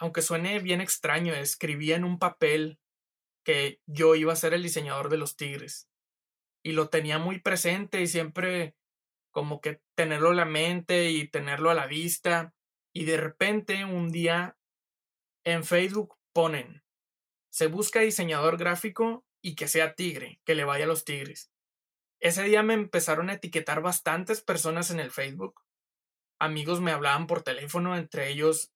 [0.00, 2.80] aunque suene bien extraño, escribía en un papel
[3.44, 5.90] que yo iba a ser el diseñador de los tigres.
[6.64, 8.74] Y lo tenía muy presente y siempre
[9.30, 12.54] como que tenerlo en la mente y tenerlo a la vista.
[12.94, 14.56] Y de repente un día
[15.44, 16.82] en Facebook ponen,
[17.50, 21.52] se busca diseñador gráfico y que sea tigre, que le vaya a los tigres.
[22.20, 25.60] Ese día me empezaron a etiquetar bastantes personas en el Facebook.
[26.38, 28.72] Amigos me hablaban por teléfono, entre ellos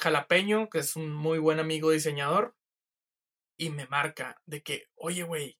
[0.00, 2.56] Jalapeño, que es un muy buen amigo diseñador,
[3.58, 5.58] y me marca de que, oye, güey,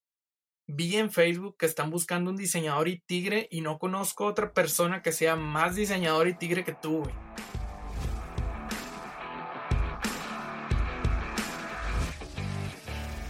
[0.67, 5.03] vi en Facebook que están buscando un diseñador y tigre y no conozco otra persona
[5.03, 7.15] que sea más diseñador y tigre que tú, güey.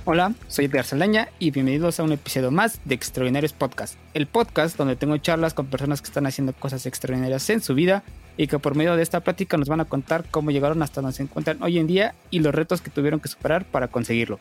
[0.05, 4.77] Hola, soy Edgar Saldaña y bienvenidos a un episodio más de Extraordinarios Podcast, el podcast
[4.77, 8.03] donde tengo charlas con personas que están haciendo cosas extraordinarias en su vida
[8.41, 11.15] y que por medio de esta plática nos van a contar cómo llegaron hasta donde
[11.15, 14.39] se encuentran hoy en día y los retos que tuvieron que superar para conseguirlo.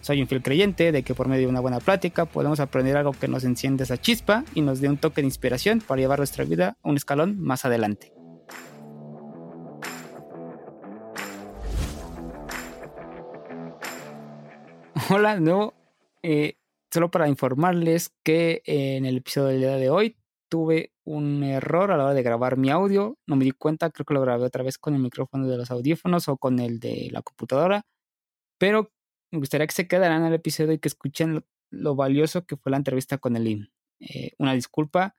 [0.00, 3.12] Soy un fiel creyente de que por medio de una buena plática podemos aprender algo
[3.12, 6.44] que nos enciende esa chispa y nos dé un toque de inspiración para llevar nuestra
[6.44, 8.12] vida a un escalón más adelante.
[15.08, 15.72] Hola nuevo.
[16.24, 16.56] Eh,
[16.90, 20.16] solo para informarles que en el episodio del día de hoy
[20.48, 23.18] tuve un error a la hora de grabar mi audio.
[23.26, 25.70] No me di cuenta, creo que lo grabé otra vez con el micrófono de los
[25.70, 27.86] audífonos o con el de la computadora.
[28.58, 28.92] Pero
[29.30, 32.78] me gustaría que se quedaran el episodio y que escuchen lo, valioso que fue la
[32.78, 35.16] entrevista con el Eh, una disculpa,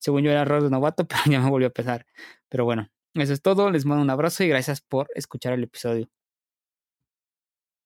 [0.00, 2.06] según yo era error de novato, pero ya me volvió a pesar.
[2.48, 3.70] Pero bueno, eso es todo.
[3.70, 6.08] Les mando un abrazo y gracias por escuchar el episodio.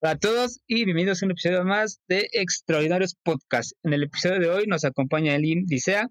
[0.02, 3.72] Hola a todos y bienvenidos a un episodio más de Extraordinarios Podcast.
[3.84, 6.08] En el episodio de hoy nos acompaña Elim Dicea.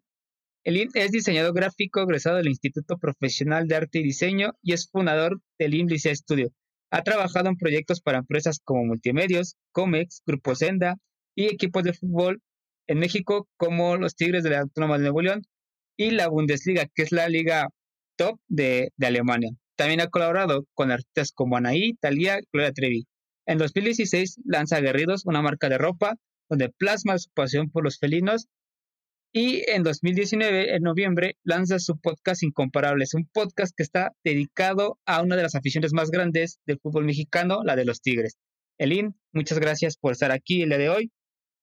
[0.64, 5.42] Elim es diseñador gráfico egresado del Instituto Profesional de Arte y Diseño y es fundador
[5.58, 6.52] del Dicea Studio.
[6.92, 10.98] Ha trabajado en proyectos para empresas como Multimedios, Comex, Grupo Senda
[11.36, 12.42] y equipos de fútbol
[12.88, 15.42] en México como los Tigres de la Autónoma de Nuevo León
[15.98, 17.70] y la Bundesliga, que es la liga
[18.16, 19.52] top de, de Alemania.
[19.76, 23.08] También ha colaborado con artistas como Anaí, Talía y Gloria Trevi.
[23.48, 26.18] En 2016 lanza Guerridos, una marca de ropa,
[26.50, 28.48] donde plasma su pasión por los felinos.
[29.34, 35.22] Y en 2019, en noviembre, lanza su podcast Incomparables, un podcast que está dedicado a
[35.22, 38.38] una de las aficiones más grandes del fútbol mexicano, la de los Tigres.
[38.78, 41.12] Elin, muchas gracias por estar aquí el día de hoy.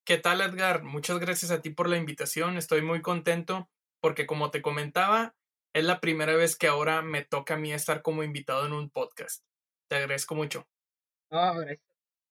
[0.06, 0.82] ¿Qué tal, Edgar?
[0.82, 2.56] Muchas gracias a ti por la invitación.
[2.56, 3.68] Estoy muy contento
[4.00, 5.34] porque, como te comentaba,
[5.74, 8.88] es la primera vez que ahora me toca a mí estar como invitado en un
[8.88, 9.44] podcast.
[9.90, 10.66] Te agradezco mucho.
[11.30, 11.52] No,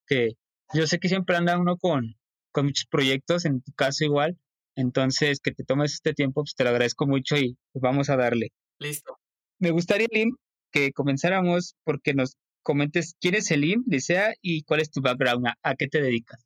[0.08, 0.32] que
[0.74, 2.16] yo sé que siempre anda uno con,
[2.52, 4.36] con muchos proyectos, en tu caso igual.
[4.78, 8.16] Entonces, que te tomes este tiempo, pues te lo agradezco mucho y pues, vamos a
[8.16, 8.50] darle.
[8.80, 9.18] Listo.
[9.60, 10.36] Me gustaría, Lim,
[10.72, 15.48] que comenzáramos porque nos comentes quién es el Lim, Licea, y cuál es tu background,
[15.64, 16.46] a, qué te dedicas.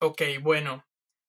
[0.00, 0.84] Ok, bueno,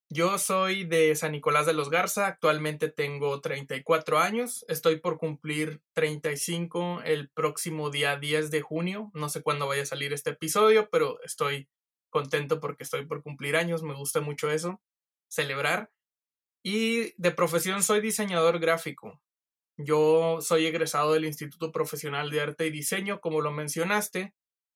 [0.09, 5.81] yo soy de San Nicolás de los Garza, actualmente tengo 34 años, estoy por cumplir
[5.93, 10.89] 35 el próximo día 10 de junio, no sé cuándo vaya a salir este episodio,
[10.91, 11.69] pero estoy
[12.11, 14.79] contento porque estoy por cumplir años, me gusta mucho eso,
[15.27, 15.89] celebrar.
[16.63, 19.21] Y de profesión soy diseñador gráfico.
[19.77, 24.33] Yo soy egresado del Instituto Profesional de Arte y Diseño, como lo mencionaste,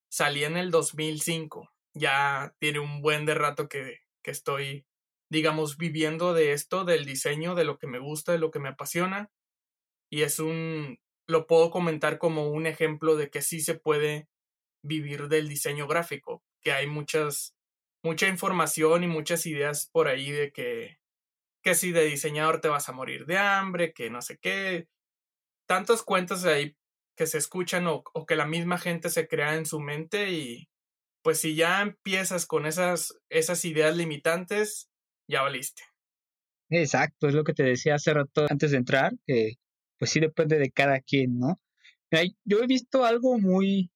[0.09, 4.87] salí en el 2005, ya tiene un buen de rato que, que estoy
[5.29, 8.69] digamos, viviendo de esto, del diseño, de lo que me gusta, de lo que me
[8.69, 9.31] apasiona.
[10.09, 14.29] Y es un, lo puedo comentar como un ejemplo de que sí se puede
[14.83, 17.55] vivir del diseño gráfico, que hay muchas,
[18.03, 20.99] mucha información y muchas ideas por ahí de que,
[21.67, 24.87] que si de diseñador te vas a morir de hambre, que no sé qué,
[25.67, 26.77] tantos cuentos ahí
[27.17, 30.69] que se escuchan o, que la misma gente se crea en su mente y
[31.21, 34.89] pues si ya empiezas con esas, esas ideas limitantes,
[35.29, 35.83] ya valiste.
[36.69, 39.55] Exacto, es lo que te decía hace rato antes de entrar, que
[39.99, 41.59] pues sí depende de cada quien, ¿no?
[42.45, 43.91] Yo he visto algo muy,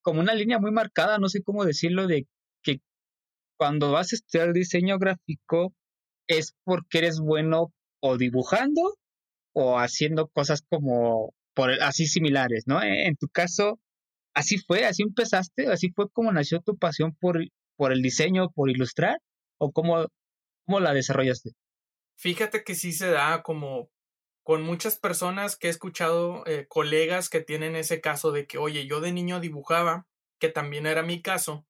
[0.00, 2.26] como una línea muy marcada, no sé cómo decirlo, de
[2.62, 2.80] que
[3.58, 5.74] cuando vas a estudiar diseño gráfico
[6.28, 8.96] es porque eres bueno o dibujando
[9.52, 12.82] o haciendo cosas como por, así similares, ¿no?
[12.82, 13.80] En tu caso,
[14.34, 17.38] así fue, así empezaste, así fue como nació tu pasión por,
[17.76, 19.18] por el diseño, por ilustrar,
[19.58, 20.06] o cómo,
[20.66, 21.52] ¿Cómo la desarrollaste?
[22.16, 23.90] Fíjate que sí se da como
[24.42, 28.86] con muchas personas que he escuchado, eh, colegas que tienen ese caso de que, oye,
[28.86, 30.06] yo de niño dibujaba,
[30.38, 31.66] que también era mi caso,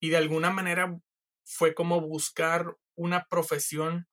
[0.00, 1.00] y de alguna manera
[1.44, 4.08] fue como buscar una profesión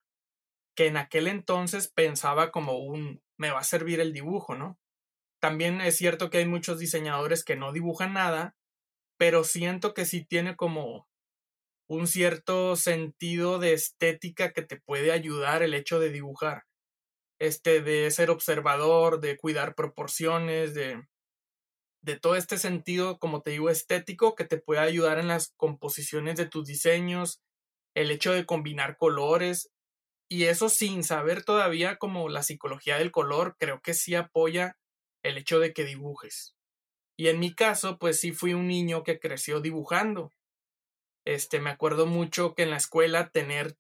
[0.75, 4.79] que en aquel entonces pensaba como un, me va a servir el dibujo, ¿no?
[5.39, 8.55] también es cierto que hay muchos diseñadores que no dibujan nada,
[9.17, 11.07] pero siento que sí tiene como
[11.87, 16.63] un cierto sentido de estética que te puede ayudar el hecho de dibujar.
[17.39, 21.07] Este, de ser observador, de cuidar proporciones, de,
[22.01, 26.35] de todo este sentido, como te digo, estético que te puede ayudar en las composiciones
[26.37, 27.41] de tus diseños,
[27.97, 29.71] el hecho de combinar colores,
[30.29, 34.77] y eso sin saber todavía como la psicología del color, creo que sí apoya
[35.23, 36.55] el hecho de que dibujes.
[37.17, 40.31] Y en mi caso, pues sí fui un niño que creció dibujando.
[41.25, 43.77] Este, me acuerdo mucho que en la escuela tener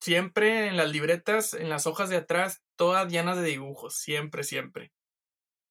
[0.00, 4.92] siempre en las libretas, en las hojas de atrás, todas llenas de dibujos, siempre, siempre.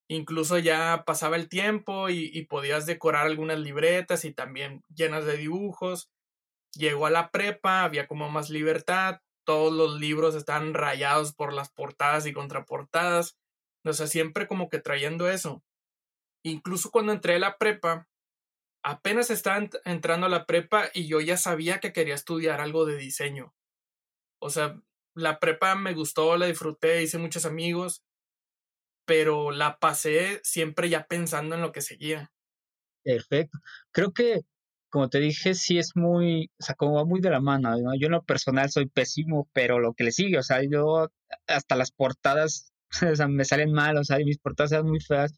[0.08, 5.38] Incluso ya pasaba el tiempo y, y podías decorar algunas libretas y también llenas de
[5.38, 6.12] dibujos.
[6.76, 11.72] Llegó a la prepa, había como más libertad, todos los libros estaban rayados por las
[11.72, 13.38] portadas y contraportadas.
[13.84, 15.64] O sea, siempre como que trayendo eso.
[16.44, 18.08] Incluso cuando entré a la prepa,
[18.84, 22.98] apenas estaba entrando a la prepa y yo ya sabía que quería estudiar algo de
[22.98, 23.54] diseño.
[24.40, 24.82] O sea,
[25.16, 28.04] la prepa me gustó, la disfruté, hice muchos amigos,
[29.06, 32.32] pero la pasé siempre ya pensando en lo que seguía.
[33.04, 33.60] Perfecto.
[33.92, 34.42] Creo que,
[34.92, 37.70] como te dije, sí es muy, o sea, como va muy de la mano.
[38.00, 41.10] Yo en lo personal soy pésimo, pero lo que le sigue, o sea, yo
[41.48, 42.72] hasta las portadas
[43.12, 45.34] o sea, me salen mal, o sea, mis portadas son muy feas.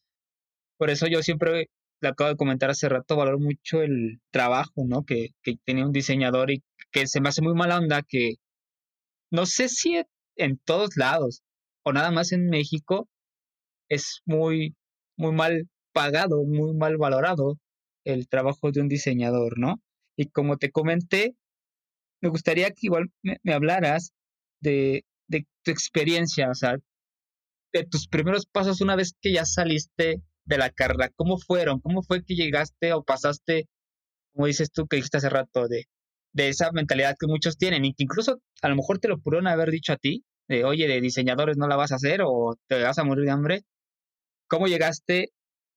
[0.78, 1.70] Por eso yo siempre,
[2.02, 5.04] le acabo de comentar hace rato, valoro mucho el trabajo, ¿no?
[5.06, 8.36] Que, que tiene un diseñador y que se me hace muy mala onda que
[9.32, 10.02] no sé si
[10.36, 11.44] en todos lados
[11.84, 13.10] o nada más en México
[13.90, 14.76] es muy,
[15.18, 17.58] muy mal pagado, muy mal valorado
[18.06, 19.82] el trabajo de un diseñador, ¿no?
[20.18, 21.36] Y como te comenté,
[22.22, 24.14] me gustaría que igual me, hablaras
[24.62, 26.78] de, de tu experiencia, o sea,
[27.74, 31.10] de tus primeros pasos una vez que ya saliste de la carrera?
[31.16, 31.80] ¿Cómo fueron?
[31.82, 33.68] ¿Cómo fue que llegaste o pasaste,
[34.34, 35.86] como dices tú que dijiste hace rato, de,
[36.34, 39.48] de esa mentalidad que muchos tienen y que incluso a lo mejor te lo pudieron
[39.48, 42.82] haber dicho a ti, de oye, de diseñadores no la vas a hacer o te
[42.84, 43.62] vas a morir de hambre?
[44.48, 45.30] ¿Cómo llegaste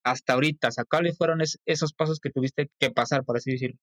[0.07, 0.69] hasta ahorita?
[0.69, 3.79] O sea, ¿cuáles fueron esos pasos que tuviste que pasar, por así decirlo?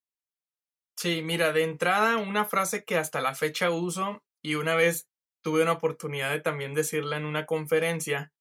[0.96, 5.06] Sí, mira, de entrada una frase que hasta la fecha uso y una vez
[5.42, 8.32] tuve una oportunidad de también decirla en una conferencia,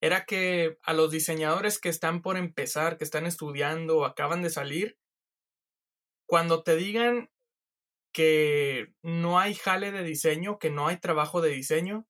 [0.00, 4.50] era que a los diseñadores que están por empezar, que están estudiando o acaban de
[4.50, 4.98] salir,
[6.26, 7.30] cuando te digan
[8.12, 12.06] que no hay jale de diseño, que no hay trabajo de diseño,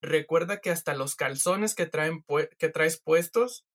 [0.00, 2.24] recuerda que hasta los calzones que, traen
[2.58, 3.66] que traes puestos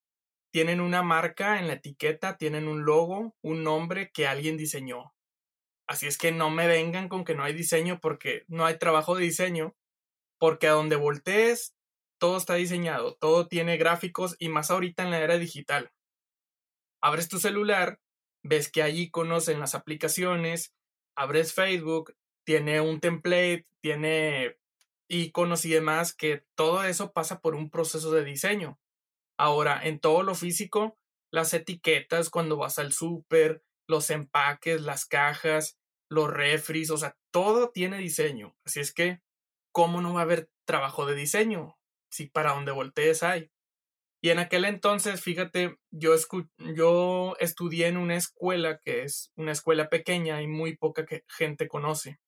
[0.58, 5.14] tienen una marca en la etiqueta, tienen un logo, un nombre que alguien diseñó.
[5.86, 9.14] Así es que no me vengan con que no hay diseño porque no hay trabajo
[9.14, 9.76] de diseño,
[10.36, 11.76] porque a donde voltees,
[12.18, 15.92] todo está diseñado, todo tiene gráficos y más ahorita en la era digital.
[17.00, 18.00] Abres tu celular,
[18.42, 20.74] ves que hay iconos en las aplicaciones,
[21.14, 24.56] abres Facebook, tiene un template, tiene
[25.06, 28.76] iconos y demás, que todo eso pasa por un proceso de diseño.
[29.38, 30.98] Ahora, en todo lo físico,
[31.32, 35.78] las etiquetas cuando vas al súper, los empaques, las cajas,
[36.10, 38.56] los refris, o sea, todo tiene diseño.
[38.64, 39.20] Así es que,
[39.72, 41.78] ¿cómo no va a haber trabajo de diseño?
[42.10, 43.50] Si para donde voltees hay.
[44.20, 46.14] Y en aquel entonces, fíjate, yo,
[46.74, 52.18] yo estudié en una escuela que es una escuela pequeña y muy poca gente conoce.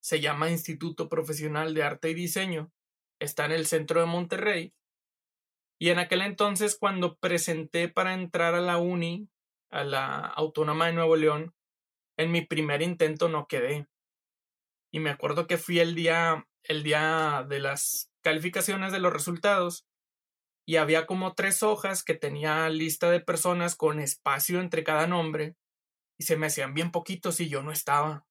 [0.00, 2.72] Se llama Instituto Profesional de Arte y Diseño.
[3.20, 4.74] Está en el centro de Monterrey.
[5.78, 9.28] Y en aquel entonces, cuando presenté para entrar a la uni,
[9.70, 11.54] a la Autónoma de Nuevo León,
[12.16, 13.86] en mi primer intento no quedé.
[14.90, 19.86] Y me acuerdo que fui el día, el día de las calificaciones de los resultados
[20.66, 25.56] y había como tres hojas que tenía lista de personas con espacio entre cada nombre
[26.18, 28.26] y se me hacían bien poquitos y yo no estaba.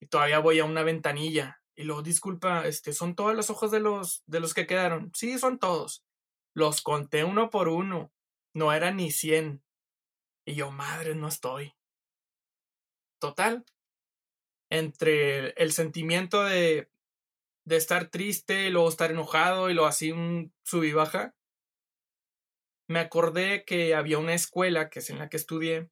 [0.00, 3.78] Y todavía voy a una ventanilla y luego, disculpa, este, ¿son todas las hojas de
[3.78, 5.12] los, de los que quedaron?
[5.14, 6.04] Sí, son todos.
[6.58, 8.12] Los conté uno por uno.
[8.52, 9.62] No eran ni cien.
[10.44, 11.76] Y yo, madre, no estoy.
[13.20, 13.64] Total.
[14.68, 16.90] Entre el sentimiento de,
[17.64, 21.36] de estar triste, y luego estar enojado y luego así un sub y baja,
[22.88, 25.90] me acordé que había una escuela, que es en la que estudié,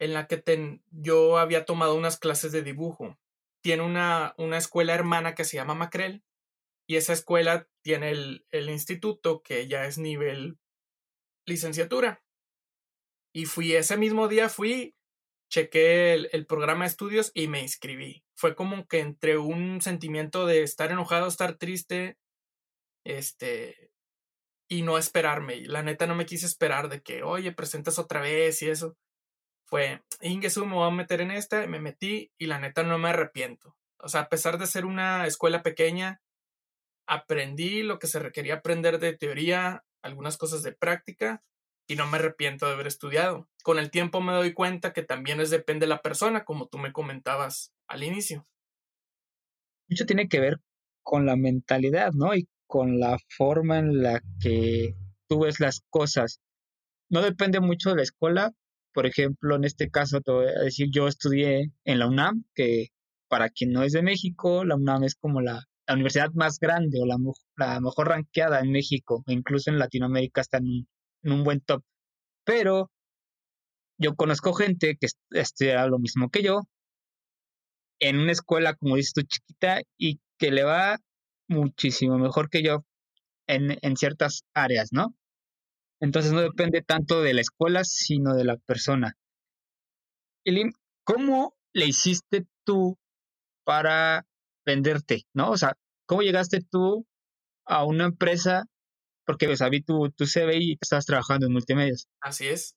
[0.00, 3.20] en la que yo había tomado unas clases de dibujo.
[3.62, 6.24] Tiene una, una escuela hermana que se llama Macrel
[6.90, 10.58] y esa escuela tiene el, instituto que ya es nivel
[11.46, 12.24] licenciatura.
[13.32, 14.96] Y fui ese mismo día, fui,
[15.48, 18.24] chequé el, programa de estudios y me inscribí.
[18.34, 22.18] Fue como que entre un sentimiento de estar enojado, estar triste,
[23.04, 23.92] este,
[24.68, 25.60] y no esperarme.
[25.66, 28.96] La neta no me quise esperar de que, oye, presentas otra vez y eso.
[29.64, 33.10] Fue, Ingesu, me voy a meter en esta, me metí y la neta no me
[33.10, 33.76] arrepiento.
[34.00, 36.20] O sea, a pesar de ser una escuela pequeña,
[37.10, 41.42] aprendí lo que se requería aprender de teoría, algunas cosas de práctica
[41.88, 43.48] y no me arrepiento de haber estudiado.
[43.64, 46.78] Con el tiempo me doy cuenta que también es depende de la persona, como tú
[46.78, 48.46] me comentabas al inicio.
[49.88, 50.58] Mucho tiene que ver
[51.02, 52.32] con la mentalidad, ¿no?
[52.36, 54.94] Y con la forma en la que
[55.28, 56.40] tú ves las cosas.
[57.10, 58.52] No depende mucho de la escuela.
[58.94, 62.90] Por ejemplo, en este caso te voy a decir, yo estudié en la UNAM, que
[63.28, 67.06] para quien no es de México, la UNAM es como la, universidad más grande o
[67.06, 67.16] la,
[67.56, 70.86] la, mejor ranqueada en México, e incluso en Latinoamérica está en
[71.24, 71.82] un, buen top.
[72.44, 72.90] Pero
[73.98, 76.62] yo conozco gente que estudia lo mismo que yo,
[78.00, 80.98] en una escuela, como dices tú, chiquita, y que le va
[81.48, 82.84] muchísimo mejor que yo
[83.46, 85.14] en, en ciertas áreas, ¿no?
[86.00, 89.16] Entonces no depende tanto de la escuela, sino de la persona.
[91.04, 92.98] ¿cómo le hiciste tú
[93.64, 94.26] para
[94.64, 95.50] venderte, ¿no?
[95.50, 95.74] O sea,
[96.06, 97.06] ¿cómo llegaste tú
[97.66, 98.64] a una empresa?
[99.26, 102.08] Porque pues, vi tu, tu CV y estás trabajando en multimedios.
[102.20, 102.74] Así es.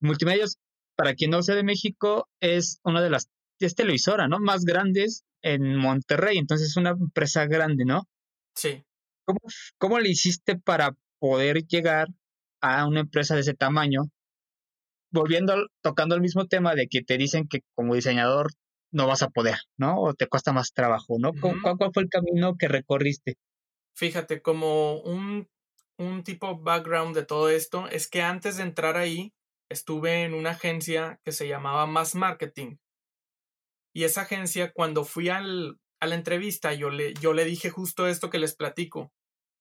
[0.00, 0.56] Multimedios,
[0.96, 3.28] para quien no sea de México, es una de las
[3.64, 4.38] es televisora, ¿no?
[4.38, 8.02] Más grandes en Monterrey, entonces es una empresa grande, ¿no?
[8.54, 8.84] Sí.
[9.24, 9.40] ¿Cómo,
[9.78, 12.08] ¿Cómo le hiciste para poder llegar
[12.60, 14.02] a una empresa de ese tamaño?
[15.10, 18.50] Volviendo, tocando el mismo tema de que te dicen que como diseñador
[18.96, 20.00] no vas a poder, ¿no?
[20.00, 21.32] O te cuesta más trabajo, ¿no?
[21.38, 23.36] ¿Cuál, ¿Cuál, fue el camino que recorriste?
[23.94, 25.48] Fíjate, como un,
[25.98, 29.34] un tipo background de todo esto, es que antes de entrar ahí,
[29.68, 32.76] estuve en una agencia que se llamaba Mass Marketing.
[33.94, 38.08] Y esa agencia, cuando fui al, a la entrevista, yo le, yo le dije justo
[38.08, 39.12] esto que les platico,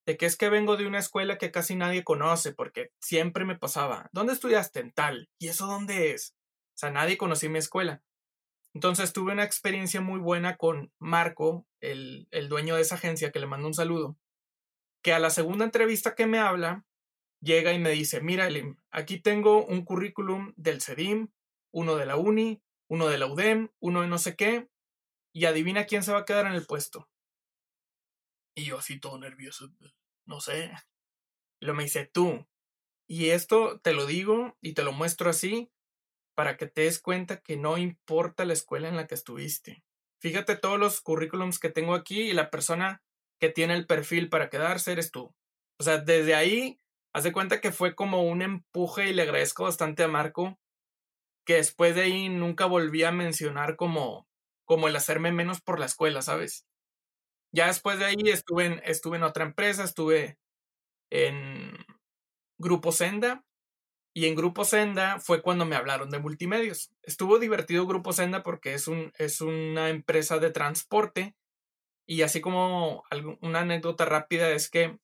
[0.06, 3.58] de que es que vengo de una escuela que casi nadie conoce, porque siempre me
[3.58, 4.80] pasaba, ¿dónde estudiaste?
[4.80, 5.30] En tal.
[5.40, 6.36] ¿Y eso dónde es?
[6.76, 8.02] O sea, nadie conocía mi escuela.
[8.76, 13.40] Entonces tuve una experiencia muy buena con Marco, el, el dueño de esa agencia, que
[13.40, 14.18] le mando un saludo,
[15.02, 16.86] que a la segunda entrevista que me habla,
[17.40, 21.30] llega y me dice, mira, Elim, aquí tengo un currículum del CEDIM,
[21.72, 24.68] uno de la UNI, uno de la UDEM, uno de no sé qué,
[25.34, 27.10] y adivina quién se va a quedar en el puesto.
[28.58, 29.72] Y yo así todo nervioso,
[30.26, 30.74] no sé.
[31.62, 32.46] Lo me dice, tú.
[33.08, 35.72] Y esto te lo digo y te lo muestro así
[36.36, 39.84] para que te des cuenta que no importa la escuela en la que estuviste.
[40.22, 43.02] Fíjate todos los currículums que tengo aquí y la persona
[43.40, 45.34] que tiene el perfil para quedarse eres tú.
[45.80, 46.80] O sea, desde ahí,
[47.14, 50.60] haz de cuenta que fue como un empuje y le agradezco bastante a Marco
[51.46, 54.28] que después de ahí nunca volví a mencionar como,
[54.66, 56.66] como el hacerme menos por la escuela, ¿sabes?
[57.54, 60.38] Ya después de ahí estuve en, estuve en otra empresa, estuve
[61.12, 61.72] en
[62.58, 63.45] Grupo Senda,
[64.18, 66.90] y en Grupo Senda fue cuando me hablaron de multimedios.
[67.04, 71.36] Estuvo divertido Grupo Senda porque es, un, es una empresa de transporte.
[72.08, 73.04] Y así como
[73.42, 74.98] una anécdota rápida es que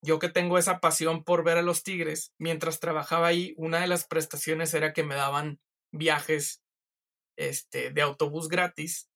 [0.00, 3.86] yo que tengo esa pasión por ver a los tigres, mientras trabajaba ahí, una de
[3.86, 5.60] las prestaciones era que me daban
[5.92, 6.62] viajes
[7.36, 9.10] este, de autobús gratis.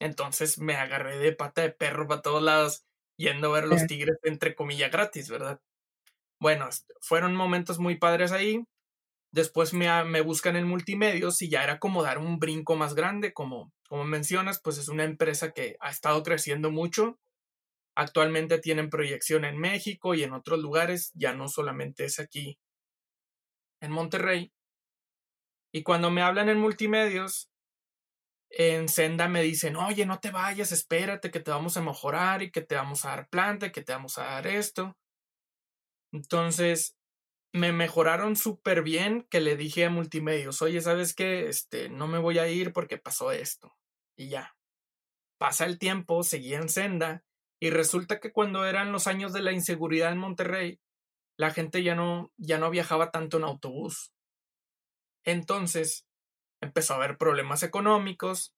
[0.00, 2.86] Entonces me agarré de pata de perro para todos lados,
[3.18, 5.60] yendo a ver los tigres, entre comillas, gratis, ¿verdad?
[6.40, 6.70] Bueno,
[7.02, 8.64] fueron momentos muy padres ahí.
[9.34, 13.72] Después me, buscan en multimedios y ya era como dar un brinco más grande, como,
[13.88, 17.18] como mencionas, pues es una empresa que ha estado creciendo mucho.
[17.96, 22.60] Actualmente tienen proyección en México y en otros lugares, ya no solamente es aquí
[23.80, 24.52] en Monterrey.
[25.72, 27.50] Y cuando me hablan en multimedios,
[28.50, 32.52] en Senda me dicen, oye, no te vayas, espérate que te vamos a mejorar y
[32.52, 34.96] que te vamos a dar planta y que te vamos a dar esto.
[36.12, 36.96] Entonces,
[37.54, 41.48] me mejoraron súper bien que le dije a multimedios, oye, ¿sabes qué?
[41.48, 43.76] Este, no me voy a ir porque pasó esto.
[44.16, 44.56] Y ya.
[45.38, 47.24] Pasa el tiempo, seguí en Senda
[47.60, 50.80] y resulta que cuando eran los años de la inseguridad en Monterrey,
[51.38, 54.12] la gente ya no, ya no viajaba tanto en autobús.
[55.24, 56.08] Entonces
[56.60, 58.52] empezó a haber problemas económicos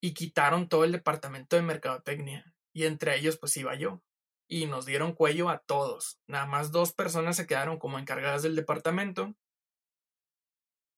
[0.00, 2.54] y quitaron todo el departamento de mercadotecnia.
[2.72, 4.04] Y entre ellos pues iba yo.
[4.50, 6.20] Y nos dieron cuello a todos.
[6.26, 9.34] Nada más dos personas se quedaron como encargadas del departamento.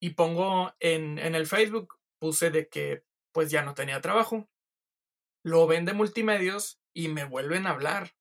[0.00, 4.48] Y pongo en, en el Facebook, puse de que pues ya no tenía trabajo.
[5.44, 8.16] Lo ven de multimedios y me vuelven a hablar.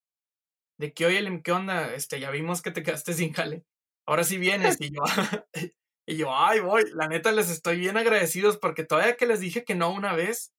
[0.77, 1.93] De que, oye, ¿qué onda?
[1.93, 3.65] Este, ya vimos que te quedaste sin jale.
[4.05, 4.81] Ahora sí vienes.
[4.81, 5.01] Y yo,
[6.07, 9.63] Y yo, ay, voy, la neta les estoy bien agradecidos porque todavía que les dije
[9.63, 10.53] que no una vez,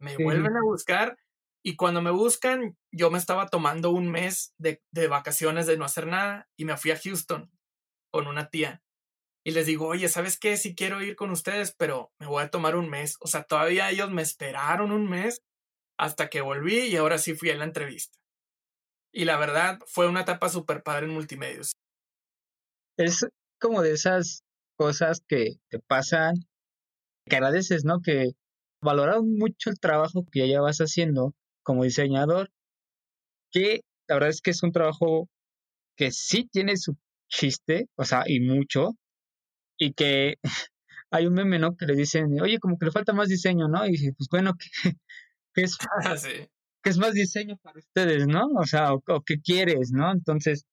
[0.00, 1.18] me vuelven a buscar
[1.64, 5.84] y cuando me buscan yo me estaba tomando un mes de, de vacaciones de no
[5.84, 7.50] hacer nada y me fui a Houston
[8.10, 8.82] con una tía.
[9.44, 10.56] Y les digo, oye, ¿sabes qué?
[10.56, 13.16] Sí quiero ir con ustedes, pero me voy a tomar un mes.
[13.20, 15.42] O sea, todavía ellos me esperaron un mes
[15.98, 18.18] hasta que volví y ahora sí fui a la entrevista.
[19.12, 21.72] Y la verdad, fue una etapa súper padre en multimedios.
[22.98, 23.26] Es
[23.60, 24.42] como de esas
[24.76, 26.34] cosas que te pasan,
[27.26, 28.00] que agradeces, ¿no?
[28.02, 28.32] Que
[28.82, 32.50] valoraron mucho el trabajo que ya vas haciendo como diseñador,
[33.50, 35.28] que la verdad es que es un trabajo
[35.96, 36.96] que sí tiene su
[37.28, 38.96] chiste, o sea, y mucho,
[39.78, 40.36] y que
[41.10, 41.76] hay un meme, ¿no?
[41.76, 43.86] Que le dicen, oye, como que le falta más diseño, ¿no?
[43.86, 44.68] Y dice, pues bueno, que,
[45.62, 46.16] es, ah,
[46.82, 48.46] que es más diseño para ustedes, ¿no?
[48.56, 50.10] O sea, o, qué quieres, ¿no?
[50.12, 50.64] Entonces,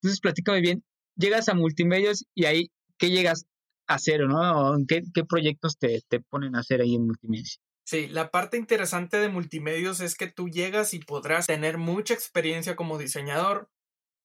[0.00, 0.84] entonces platícame bien,
[1.16, 3.46] llegas a multimedios y ahí, ¿qué llegas
[3.86, 4.76] a hacer, ¿no?
[4.88, 7.60] ¿Qué, qué proyectos te, te ponen a hacer ahí en multimedios?
[7.86, 12.74] Sí, la parte interesante de multimedios es que tú llegas y podrás tener mucha experiencia
[12.74, 13.70] como diseñador,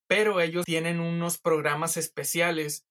[0.08, 2.84] pero ellos tienen unos programas especiales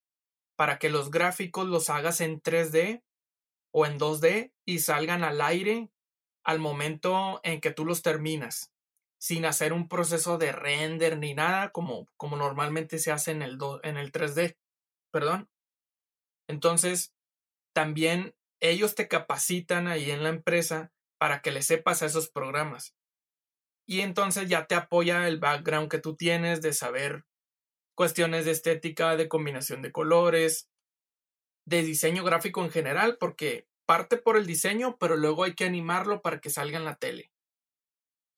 [0.56, 3.02] para que los gráficos los hagas en 3D
[3.70, 5.90] o en 2D y salgan al aire
[6.42, 8.72] al momento en que tú los terminas,
[9.18, 13.58] sin hacer un proceso de render ni nada como, como normalmente se hace en el,
[13.82, 14.56] en el 3D.
[15.10, 15.50] Perdón.
[16.48, 17.12] Entonces,
[17.74, 22.94] también ellos te capacitan ahí en la empresa para que le sepas a esos programas.
[23.86, 27.24] Y entonces ya te apoya el background que tú tienes de saber
[27.96, 30.70] cuestiones de estética, de combinación de colores,
[31.66, 36.22] de diseño gráfico en general, porque parte por el diseño, pero luego hay que animarlo
[36.22, 37.32] para que salga en la tele.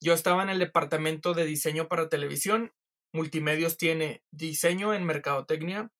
[0.01, 2.73] Yo estaba en el departamento de diseño para televisión.
[3.13, 5.91] Multimedios tiene diseño en mercadotecnia,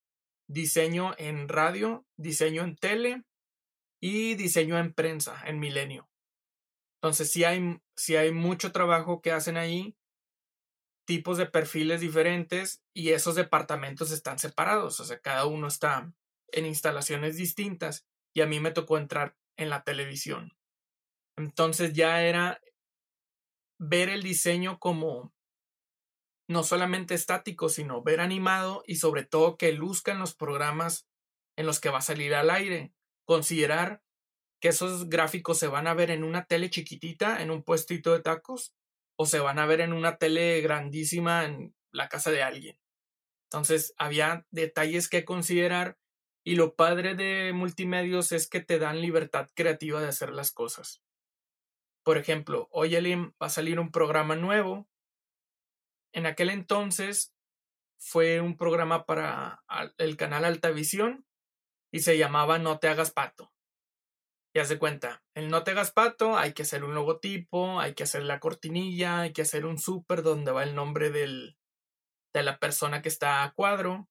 [0.48, 3.24] diseño en radio, diseño en tele
[4.00, 6.08] y diseño en prensa, en Milenio.
[7.00, 7.80] Entonces, si hay,
[8.18, 9.96] hay mucho trabajo que hacen ahí,
[11.06, 16.12] tipos de perfiles diferentes y esos departamentos están separados, o sea, cada uno está
[16.48, 20.56] en instalaciones distintas y a mí me tocó entrar en la televisión.
[21.38, 22.60] Entonces ya era
[23.78, 25.32] ver el diseño como
[26.48, 31.06] no solamente estático, sino ver animado y sobre todo que luzca en los programas
[31.56, 32.95] en los que va a salir al aire
[33.26, 34.02] considerar
[34.60, 38.22] que esos gráficos se van a ver en una tele chiquitita, en un puestito de
[38.22, 38.72] tacos,
[39.16, 42.78] o se van a ver en una tele grandísima en la casa de alguien.
[43.50, 45.98] Entonces, había detalles que considerar
[46.44, 51.02] y lo padre de multimedios es que te dan libertad creativa de hacer las cosas.
[52.04, 54.88] Por ejemplo, hoy va a salir un programa nuevo.
[56.12, 57.34] En aquel entonces
[57.98, 59.64] fue un programa para
[59.98, 61.25] el canal Altavisión
[61.96, 63.54] y se llamaba No te hagas pato.
[64.54, 67.94] Y haz de cuenta, el No te hagas pato hay que hacer un logotipo, hay
[67.94, 71.56] que hacer la cortinilla, hay que hacer un súper donde va el nombre del,
[72.34, 74.10] de la persona que está a cuadro,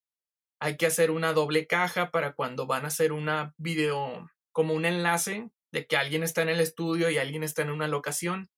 [0.60, 4.86] hay que hacer una doble caja para cuando van a hacer una video como un
[4.86, 8.50] enlace de que alguien está en el estudio y alguien está en una locación.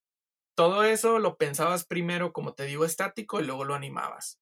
[0.55, 4.39] Todo eso lo pensabas primero, como te digo, estático y luego lo animabas.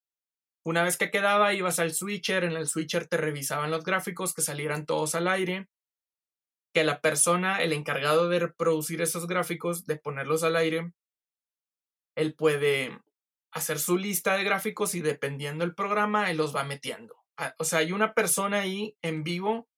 [0.66, 4.42] Una vez que quedaba, ibas al switcher, en el switcher te revisaban los gráficos, que
[4.42, 5.68] salieran todos al aire,
[6.74, 10.92] que la persona, el encargado de reproducir esos gráficos, de ponerlos al aire,
[12.16, 13.00] él puede
[13.52, 17.16] hacer su lista de gráficos y dependiendo del programa, él los va metiendo.
[17.60, 19.70] O sea, hay una persona ahí en vivo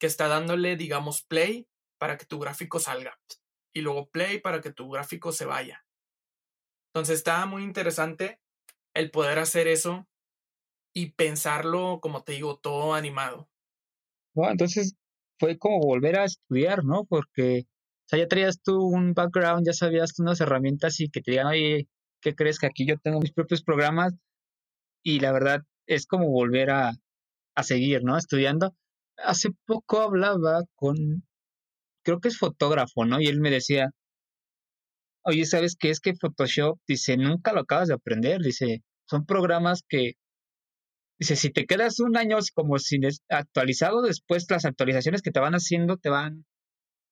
[0.00, 3.16] que está dándole, digamos, play para que tu gráfico salga
[3.72, 5.86] y luego play para que tu gráfico se vaya.
[6.88, 8.40] Entonces está muy interesante
[8.92, 10.08] el poder hacer eso
[10.94, 13.48] y pensarlo, como te digo, todo animado.
[14.34, 14.94] Bueno, entonces
[15.38, 17.04] fue como volver a estudiar, ¿no?
[17.04, 21.32] Porque, o sea, ya traías tú un background, ya sabías unas herramientas y que te
[21.32, 21.88] digan, oye,
[22.20, 24.14] ¿qué crees que aquí yo tengo mis propios programas?
[25.02, 26.92] Y la verdad es como volver a,
[27.54, 28.16] a seguir, ¿no?
[28.16, 28.74] Estudiando.
[29.16, 31.24] Hace poco hablaba con,
[32.04, 33.20] creo que es fotógrafo, ¿no?
[33.20, 33.90] Y él me decía,
[35.24, 36.78] oye, ¿sabes qué es que Photoshop?
[36.86, 40.14] Dice, nunca lo acabas de aprender, dice, son programas que
[41.22, 45.54] Dice, si te quedas un año como sin actualizado, después las actualizaciones que te van
[45.54, 46.44] haciendo te van,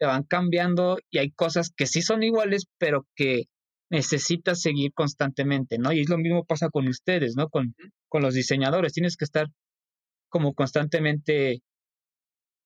[0.01, 3.45] te van cambiando y hay cosas que sí son iguales, pero que
[3.89, 5.93] necesitas seguir constantemente, ¿no?
[5.93, 7.49] Y es lo mismo pasa con ustedes, ¿no?
[7.51, 7.77] Con,
[8.09, 8.95] con los diseñadores.
[8.95, 9.47] Tienes que estar
[10.29, 11.61] como constantemente,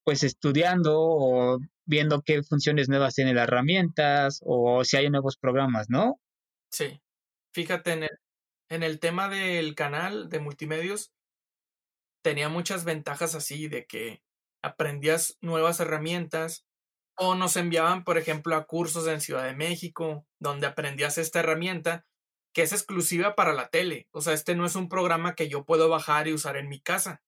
[0.03, 5.91] pues, estudiando o viendo qué funciones nuevas tiene las herramientas o si hay nuevos programas,
[5.91, 6.19] ¿no?
[6.71, 7.03] Sí.
[7.53, 8.19] Fíjate en el,
[8.71, 11.14] en el tema del canal de multimedios,
[12.25, 14.23] tenía muchas ventajas así de que
[14.63, 16.67] aprendías nuevas herramientas
[17.17, 22.07] o nos enviaban, por ejemplo, a cursos en Ciudad de México donde aprendías esta herramienta
[22.55, 24.09] que es exclusiva para la tele.
[24.11, 26.81] O sea, este no es un programa que yo puedo bajar y usar en mi
[26.81, 27.23] casa.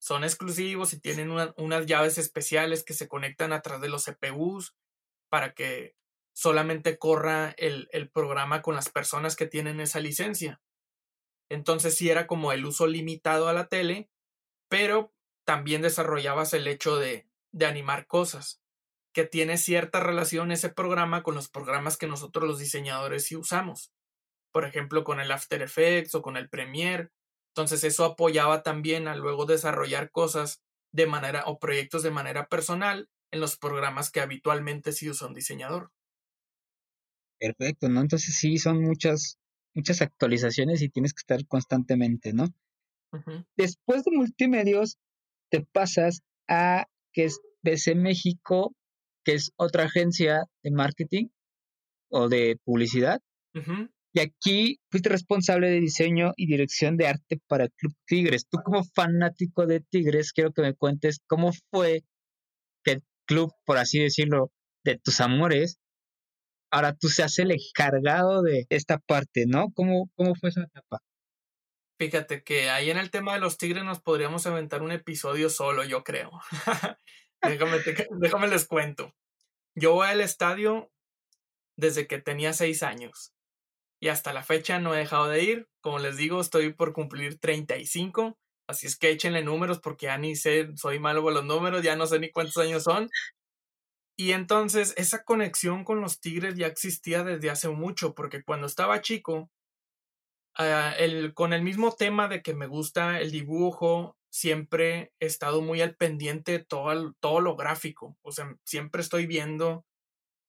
[0.00, 4.74] Son exclusivos y tienen unas llaves especiales que se conectan a través de los CPUs
[5.28, 5.94] para que
[6.32, 10.60] solamente corra el, el programa con las personas que tienen esa licencia.
[11.50, 14.10] Entonces sí era como el uso limitado a la tele,
[14.68, 15.12] pero
[15.44, 18.62] también desarrollabas el hecho de, de animar cosas,
[19.12, 23.92] que tiene cierta relación ese programa con los programas que nosotros los diseñadores sí usamos.
[24.52, 27.10] Por ejemplo, con el After Effects o con el Premiere.
[27.48, 33.08] Entonces eso apoyaba también a luego desarrollar cosas de manera o proyectos de manera personal
[33.32, 35.90] en los programas que habitualmente sí usa un diseñador.
[37.40, 38.02] Perfecto, ¿no?
[38.02, 39.39] Entonces sí son muchas
[39.74, 42.46] muchas actualizaciones y tienes que estar constantemente, ¿no?
[43.56, 44.98] Después de multimedios,
[45.50, 48.74] te pasas a que es BC México,
[49.24, 51.26] que es otra agencia de marketing
[52.08, 53.20] o de publicidad.
[54.12, 58.46] Y aquí fuiste responsable de diseño y dirección de arte para Club Tigres.
[58.48, 62.04] Tú como fanático de Tigres, quiero que me cuentes cómo fue
[62.84, 64.52] que el club, por así decirlo,
[64.84, 65.79] de tus amores,
[66.70, 69.72] ahora tú seas el encargado de esta parte, ¿no?
[69.74, 70.98] ¿Cómo, cómo fue esa etapa?
[71.98, 75.84] Fíjate que ahí en el tema de los tigres nos podríamos aventar un episodio solo,
[75.84, 76.30] yo creo.
[77.42, 77.78] déjame,
[78.18, 79.14] déjame les cuento.
[79.74, 80.90] Yo voy al estadio
[81.76, 83.32] desde que tenía seis años
[84.00, 85.68] y hasta la fecha no he dejado de ir.
[85.80, 90.36] Como les digo, estoy por cumplir 35, así es que échenle números porque ya ni
[90.36, 93.10] sé, soy malo con los números, ya no sé ni cuántos años son,
[94.20, 99.00] y entonces esa conexión con los Tigres ya existía desde hace mucho, porque cuando estaba
[99.00, 99.50] chico,
[100.58, 105.80] el, con el mismo tema de que me gusta el dibujo, siempre he estado muy
[105.80, 108.18] al pendiente de todo, todo lo gráfico.
[108.20, 109.86] O sea, siempre estoy viendo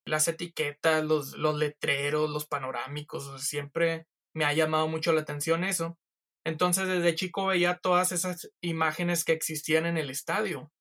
[0.05, 3.41] las etiquetas, los, los letreros, los panorámicos.
[3.41, 4.05] siempre
[4.35, 5.97] me ha llamado mucho la atención eso.
[6.45, 10.73] Entonces desde chico veía todas esas imágenes que existían en el estadio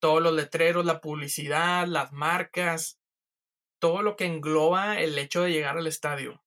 [0.00, 2.98] todos los letreros, la publicidad, las marcas,
[3.78, 6.42] todo lo que engloba el hecho de llegar al estadio.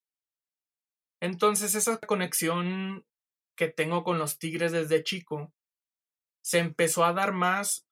[1.20, 3.04] Entonces esa conexión
[3.56, 5.52] que tengo con los Tigres desde chico
[6.42, 7.86] se empezó a dar más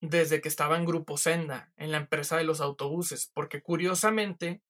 [0.00, 4.62] desde que estaba en Grupo Senda, en la empresa de los autobuses, porque curiosamente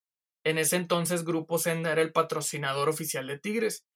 [0.45, 3.87] en ese entonces Grupo Senda era el patrocinador oficial de Tigres.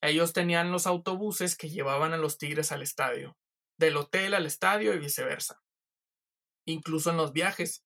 [0.00, 3.36] Ellos tenían los autobuses que llevaban a los Tigres al estadio,
[3.78, 5.65] del hotel al estadio y viceversa
[6.66, 7.84] incluso en los viajes.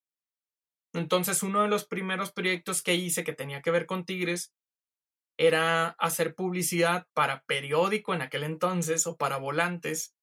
[0.93, 4.53] Entonces, uno de los primeros proyectos que hice que tenía que ver con Tigres
[5.37, 10.13] era hacer publicidad para periódico en aquel entonces o para volantes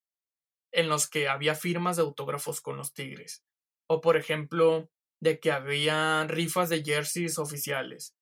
[0.73, 3.43] en los que había firmas de autógrafos con los Tigres.
[3.89, 4.91] O por ejemplo,
[5.21, 8.15] de que había rifas de jerseys oficiales.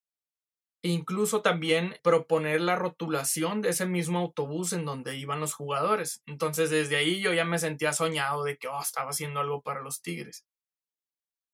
[0.82, 6.22] Incluso también proponer la rotulación de ese mismo autobús en donde iban los jugadores.
[6.26, 9.80] Entonces desde ahí yo ya me sentía soñado de que oh, estaba haciendo algo para
[9.80, 10.46] los Tigres.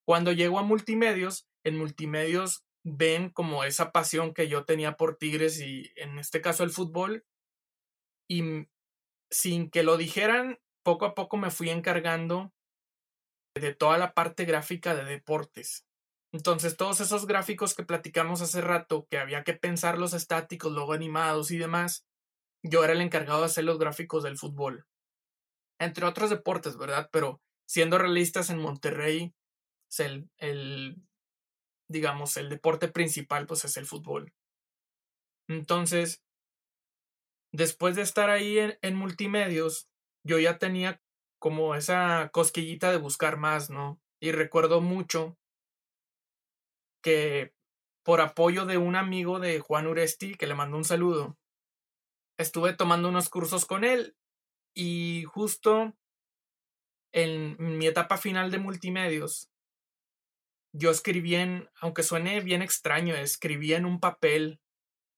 [0.05, 5.61] Cuando llego a multimedios, en multimedios ven como esa pasión que yo tenía por Tigres
[5.61, 7.25] y en este caso el fútbol.
[8.29, 8.67] Y
[9.31, 12.53] sin que lo dijeran, poco a poco me fui encargando
[13.55, 15.87] de toda la parte gráfica de deportes.
[16.33, 21.51] Entonces, todos esos gráficos que platicamos hace rato, que había que pensarlos estáticos, luego animados
[21.51, 22.07] y demás,
[22.65, 24.87] yo era el encargado de hacer los gráficos del fútbol.
[25.79, 27.11] Entre otros deportes, ¿verdad?
[27.13, 29.35] Pero siendo realistas en Monterrey,
[29.91, 31.03] es el, el
[31.89, 34.33] digamos, el deporte principal, pues es el fútbol.
[35.49, 36.23] Entonces,
[37.53, 39.89] después de estar ahí en, en multimedios,
[40.25, 41.03] yo ya tenía
[41.39, 44.01] como esa cosquillita de buscar más, ¿no?
[44.21, 45.37] Y recuerdo mucho
[47.03, 47.55] que
[48.05, 51.39] por apoyo de un amigo de Juan Uresti, que le mandó un saludo,
[52.39, 54.17] estuve tomando unos cursos con él
[54.75, 55.95] y justo
[57.13, 59.51] en mi etapa final de multimedios,
[60.75, 64.61] yo escribí en, aunque suene bien extraño, escribí en un papel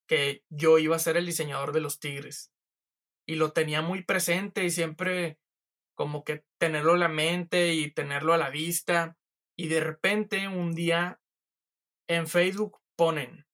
[0.09, 2.53] que yo iba a ser el diseñador de los tigres.
[3.27, 5.39] Y lo tenía muy presente y siempre
[5.95, 9.17] como que tenerlo en la mente y tenerlo a la vista.
[9.57, 11.21] Y de repente un día
[12.09, 13.47] en Facebook ponen,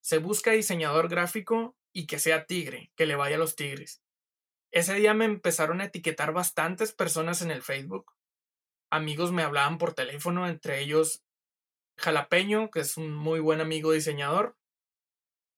[0.00, 4.02] se busca diseñador gráfico y que sea tigre, que le vaya a los tigres.
[4.72, 8.12] Ese día me empezaron a etiquetar bastantes personas en el Facebook.
[8.90, 11.22] Amigos me hablaban por teléfono, entre ellos
[11.98, 14.56] Jalapeño, que es un muy buen amigo diseñador,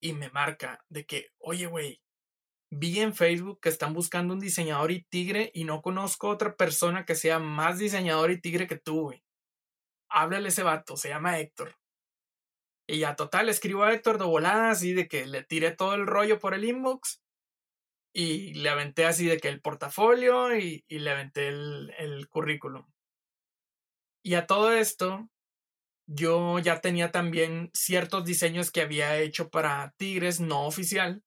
[0.01, 2.03] y me marca de que, oye, güey,
[2.71, 7.05] vi en Facebook que están buscando un diseñador y tigre y no conozco otra persona
[7.05, 9.25] que sea más diseñador y tigre que tú, güey.
[10.09, 11.77] Háblale ese vato, se llama Héctor.
[12.87, 16.39] Y ya total, escribo a Héctor de así de que le tiré todo el rollo
[16.39, 17.23] por el inbox
[18.13, 22.87] y le aventé así de que el portafolio y, le aventé el, el currículum.
[24.23, 25.29] Y a todo esto,
[26.07, 31.23] yo ya tenía también ciertos diseños que había hecho para Tigres no oficial,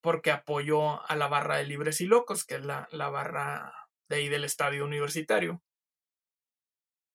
[0.00, 3.72] porque apoyo a la barra de Libres y Locos, que es la, la barra
[4.08, 5.62] de ahí del estadio universitario.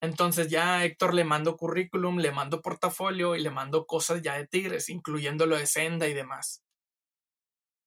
[0.02, 4.48] Entonces ya Héctor le mando currículum, le mando portafolio y le mando cosas ya de
[4.48, 6.64] Tigres, incluyendo lo de Senda y demás.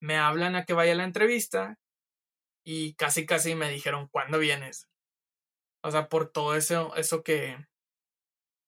[0.00, 1.79] Me hablan a que vaya a la entrevista
[2.64, 4.88] y casi casi me dijeron, ¿cuándo vienes?
[5.83, 7.66] O sea, por todo eso, eso que,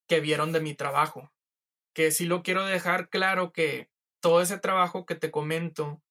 [0.09, 1.32] que vieron de mi trabajo.
[1.94, 3.88] Que sí lo quiero dejar claro que
[4.20, 6.02] todo ese trabajo que te comento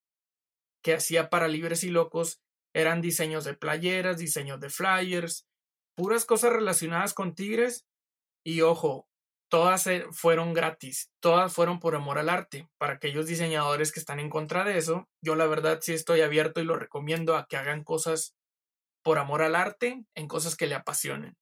[0.82, 2.42] que hacía para Libres y Locos
[2.74, 5.46] eran diseños de playeras, diseños de flyers,
[5.96, 7.86] puras cosas relacionadas con Tigres.
[8.44, 9.08] Y ojo,
[9.50, 12.70] todas fueron gratis, todas fueron por amor al arte.
[12.78, 16.62] Para aquellos diseñadores que están en contra de eso, yo la verdad sí estoy abierto
[16.62, 18.36] y lo recomiendo a que hagan cosas
[19.04, 21.38] por amor al arte, en cosas que le apasionen.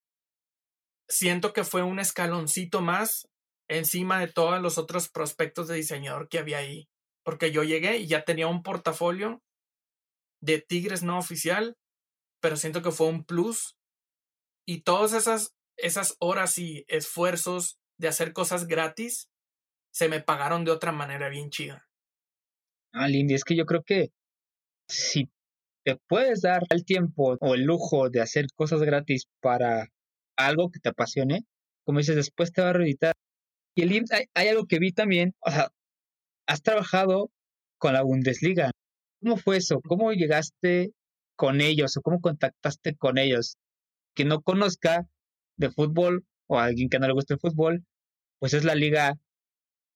[1.09, 3.27] Siento que fue un escaloncito más
[3.69, 6.89] encima de todos los otros prospectos de diseñador que había ahí,
[7.23, 9.41] porque yo llegué y ya tenía un portafolio
[10.41, 11.77] de Tigres no oficial,
[12.41, 13.77] pero siento que fue un plus
[14.65, 19.29] y todas esas, esas horas y esfuerzos de hacer cosas gratis
[19.91, 21.87] se me pagaron de otra manera bien chida.
[22.93, 24.09] Ah, Lindy, es que yo creo que
[24.87, 25.29] si
[25.83, 29.89] te puedes dar el tiempo o el lujo de hacer cosas gratis para
[30.37, 31.41] algo que te apasione,
[31.85, 33.13] como dices, después te va a reeditar.
[33.75, 35.69] Y el hay, hay algo que vi también, o sea,
[36.47, 37.31] has trabajado
[37.77, 38.71] con la Bundesliga.
[39.21, 39.81] ¿Cómo fue eso?
[39.81, 40.91] ¿Cómo llegaste
[41.35, 43.57] con ellos o cómo contactaste con ellos?
[44.15, 45.07] Que no conozca
[45.57, 47.83] de fútbol o alguien que no le guste el fútbol,
[48.39, 49.15] pues es la liga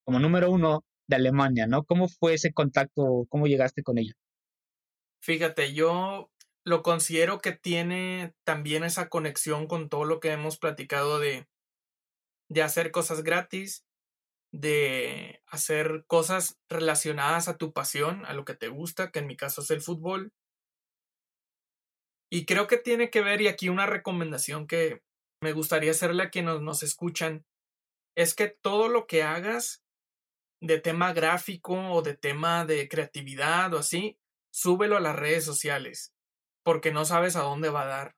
[0.06, 1.84] como número uno de Alemania, ¿no?
[1.84, 3.26] ¿Cómo fue ese contacto?
[3.30, 4.16] ¿Cómo llegaste con ellos?
[5.22, 6.32] Fíjate, yo
[6.64, 11.48] lo considero que tiene también esa conexión con todo lo que hemos platicado de,
[12.50, 13.86] de hacer cosas gratis,
[14.52, 19.38] de hacer cosas relacionadas a tu pasión, a lo que te gusta, que en mi
[19.38, 20.34] caso es el fútbol.
[22.30, 25.02] Y creo que tiene que ver, y aquí una recomendación que
[25.42, 27.46] me gustaría hacerle a quienes nos escuchan,
[28.16, 29.84] es que todo lo que hagas
[30.62, 34.18] de tema gráfico o de tema de creatividad o así,
[34.52, 36.14] súbelo a las redes sociales,
[36.64, 38.16] porque no sabes a dónde va a dar.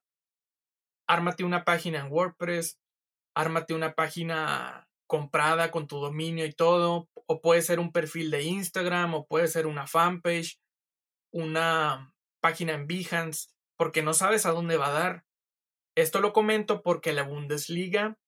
[1.08, 2.80] Ármate una página en WordPress,
[3.36, 8.43] ármate una página comprada con tu dominio y todo, o puede ser un perfil de
[8.43, 10.60] Instagram, o puede ser una fanpage,
[11.34, 15.25] una página en Behance, porque no sabes a dónde va a dar.
[15.95, 18.19] Esto lo comento porque la Bundesliga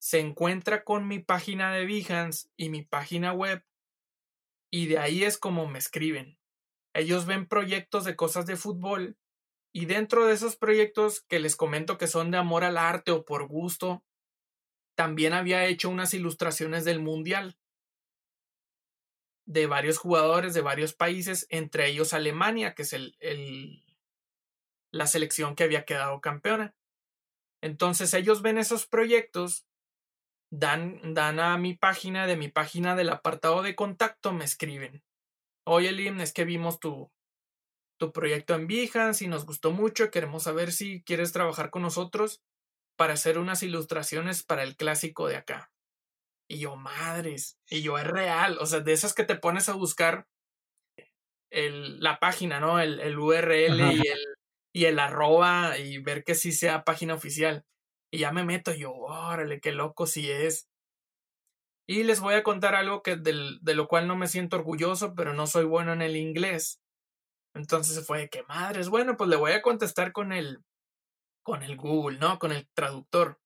[0.00, 3.64] se encuentra con mi página de Behance y mi página web,
[4.72, 6.38] y de ahí es como me escriben.
[6.94, 9.18] Ellos ven proyectos de cosas de fútbol
[9.74, 13.24] y dentro de esos proyectos que les comento que son de amor al arte o
[13.24, 14.04] por gusto,
[14.94, 17.58] también había hecho unas ilustraciones del Mundial
[19.46, 23.82] de varios jugadores de varios países, entre ellos Alemania, que es el, el,
[24.92, 26.74] la selección que había quedado campeona.
[27.62, 29.66] Entonces ellos ven esos proyectos,
[30.50, 35.02] dan, dan a mi página, de mi página del apartado de contacto, me escriben.
[35.66, 37.12] Oye, Lim, es que vimos tu,
[37.98, 40.10] tu proyecto en Behance y nos gustó mucho.
[40.10, 42.42] Queremos saber si quieres trabajar con nosotros
[42.96, 45.70] para hacer unas ilustraciones para el clásico de acá.
[46.48, 49.74] Y yo, madres, y yo es real, o sea, de esas que te pones a
[49.74, 50.26] buscar
[51.50, 52.80] el, la página, ¿no?
[52.80, 54.29] El, el URL y el,
[54.72, 57.64] y el arroba y ver que sí sea página oficial.
[58.12, 60.68] Y ya me meto yo, órale, qué loco si es.
[61.88, 65.14] Y les voy a contar algo que del, de lo cual no me siento orgulloso,
[65.14, 66.80] pero no soy bueno en el inglés.
[67.54, 70.62] Entonces fue que madres, bueno, pues le voy a contestar con el
[71.42, 72.38] con el Google, ¿no?
[72.38, 73.40] Con el traductor.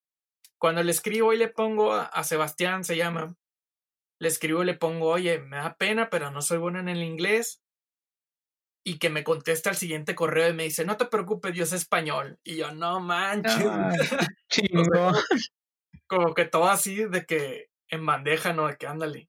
[0.58, 3.37] Cuando le escribo y le pongo a, a Sebastián, se llama,
[4.18, 7.02] le escribo y le pongo, oye, me da pena, pero no soy bueno en el
[7.02, 7.63] inglés.
[8.87, 11.77] Y que me contesta el siguiente correo y me dice, no te preocupes, yo sé
[11.77, 12.38] español.
[12.44, 13.64] Y yo, no manches.
[16.07, 18.68] como que todo así de que en bandeja, ¿no?
[18.68, 19.29] De que ándale.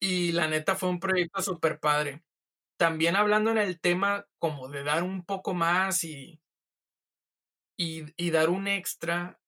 [0.00, 2.22] Y la neta fue un proyecto súper padre.
[2.78, 6.40] También hablando en el tema como de dar un poco más y,
[7.78, 9.38] y, y dar un extra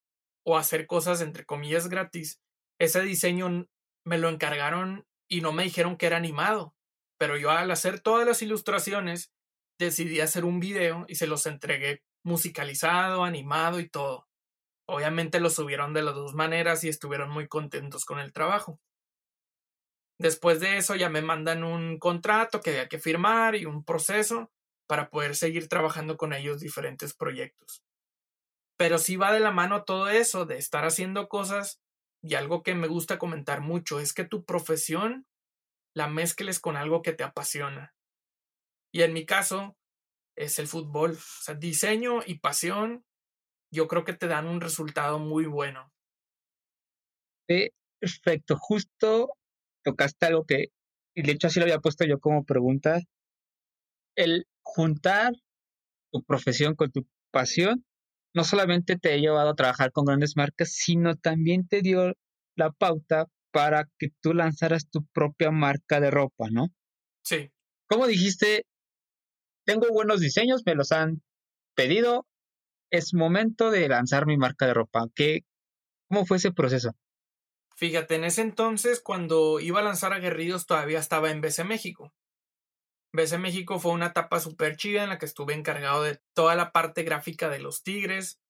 [0.45, 2.41] o hacer cosas entre comillas gratis,
[2.79, 3.69] ese diseño
[4.05, 6.75] me lo encargaron y no me dijeron que era animado.
[7.23, 9.33] Pero yo al hacer todas las ilustraciones
[9.79, 14.27] decidí hacer un video y se los entregué musicalizado, animado y todo.
[14.89, 18.81] Obviamente lo subieron de las dos maneras y estuvieron muy contentos con el trabajo.
[20.19, 24.51] Después de eso ya me mandan un contrato que había que firmar y un proceso
[24.89, 27.85] para poder seguir trabajando con ellos diferentes proyectos.
[28.77, 31.81] Pero sí va de la mano todo eso de estar haciendo cosas
[32.21, 35.25] y algo que me gusta comentar mucho es que tu profesión
[35.95, 37.95] la mezcles con algo que te apasiona.
[38.93, 39.77] Y en mi caso
[40.37, 41.13] es el fútbol.
[41.13, 43.05] O sea, diseño y pasión
[43.73, 45.91] yo creo que te dan un resultado muy bueno.
[48.01, 49.31] Perfecto, justo
[49.85, 50.69] tocaste algo que,
[51.15, 53.01] y de hecho así lo había puesto yo como pregunta,
[54.17, 55.33] el juntar
[56.13, 57.85] tu profesión con tu pasión
[58.35, 62.15] no solamente te ha llevado a trabajar con grandes marcas, sino también te dio
[62.57, 66.69] la pauta para que tú lanzaras tu propia marca de ropa, ¿no?
[67.23, 67.53] Sí.
[67.89, 68.65] Como dijiste,
[69.65, 71.23] tengo buenos diseños, me los han
[71.77, 72.27] pedido,
[72.91, 75.07] es momento de lanzar mi marca de ropa.
[75.15, 75.45] ¿Qué,
[76.09, 76.91] ¿Cómo fue ese proceso?
[77.77, 82.13] Fíjate, en ese entonces, cuando iba a lanzar Aguerridos, todavía estaba en BC México.
[83.15, 86.73] BC México fue una etapa súper chida en la que estuve encargado de toda la
[86.73, 88.42] parte gráfica de los Tigres.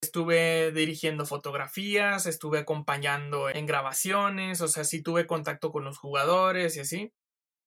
[0.00, 6.76] Estuve dirigiendo fotografías, estuve acompañando en grabaciones, o sea, sí tuve contacto con los jugadores
[6.76, 7.12] y así.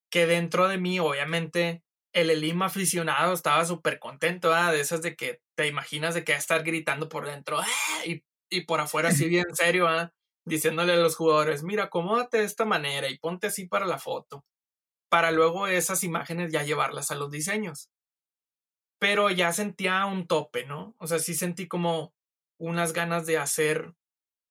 [0.10, 5.42] Que dentro de mí, obviamente, el Elim aficionado estaba súper contento, de esas de que
[5.56, 8.06] te imaginas de que va a estar gritando por dentro ¡Ah!
[8.06, 9.88] y, y, por afuera así bien serio,
[10.46, 14.46] diciéndole a los jugadores, mira, acomódate de esta manera y ponte así para la foto,
[15.10, 17.90] para luego esas imágenes ya llevarlas a los diseños.
[19.00, 20.96] Pero ya sentía un tope, ¿no?
[20.98, 22.14] O sea, sí sentí como
[22.62, 23.96] unas ganas de hacer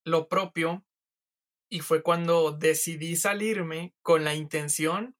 [0.04, 0.84] lo propio
[1.70, 5.16] y fue cuando decidí salirme con la intención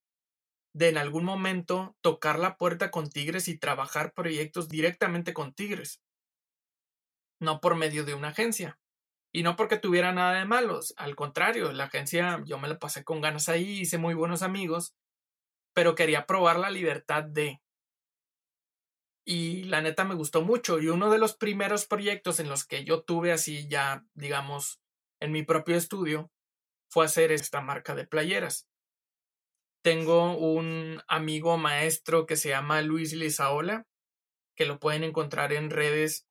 [0.73, 6.01] de en algún momento tocar la puerta con Tigres y trabajar proyectos directamente con Tigres,
[7.39, 8.77] no por medio de una agencia.
[9.33, 13.05] Y no porque tuviera nada de malos, al contrario, la agencia yo me la pasé
[13.05, 14.93] con ganas ahí, hice muy buenos amigos,
[15.73, 17.61] pero quería probar la libertad de...
[19.25, 22.83] Y la neta me gustó mucho y uno de los primeros proyectos en los que
[22.83, 24.81] yo tuve así ya, digamos,
[25.19, 26.31] en mi propio estudio,
[26.89, 28.67] fue hacer esta marca de playeras.
[29.83, 33.87] Tengo un amigo maestro que se llama Luis Lizaola,
[34.55, 36.27] que lo pueden encontrar en redes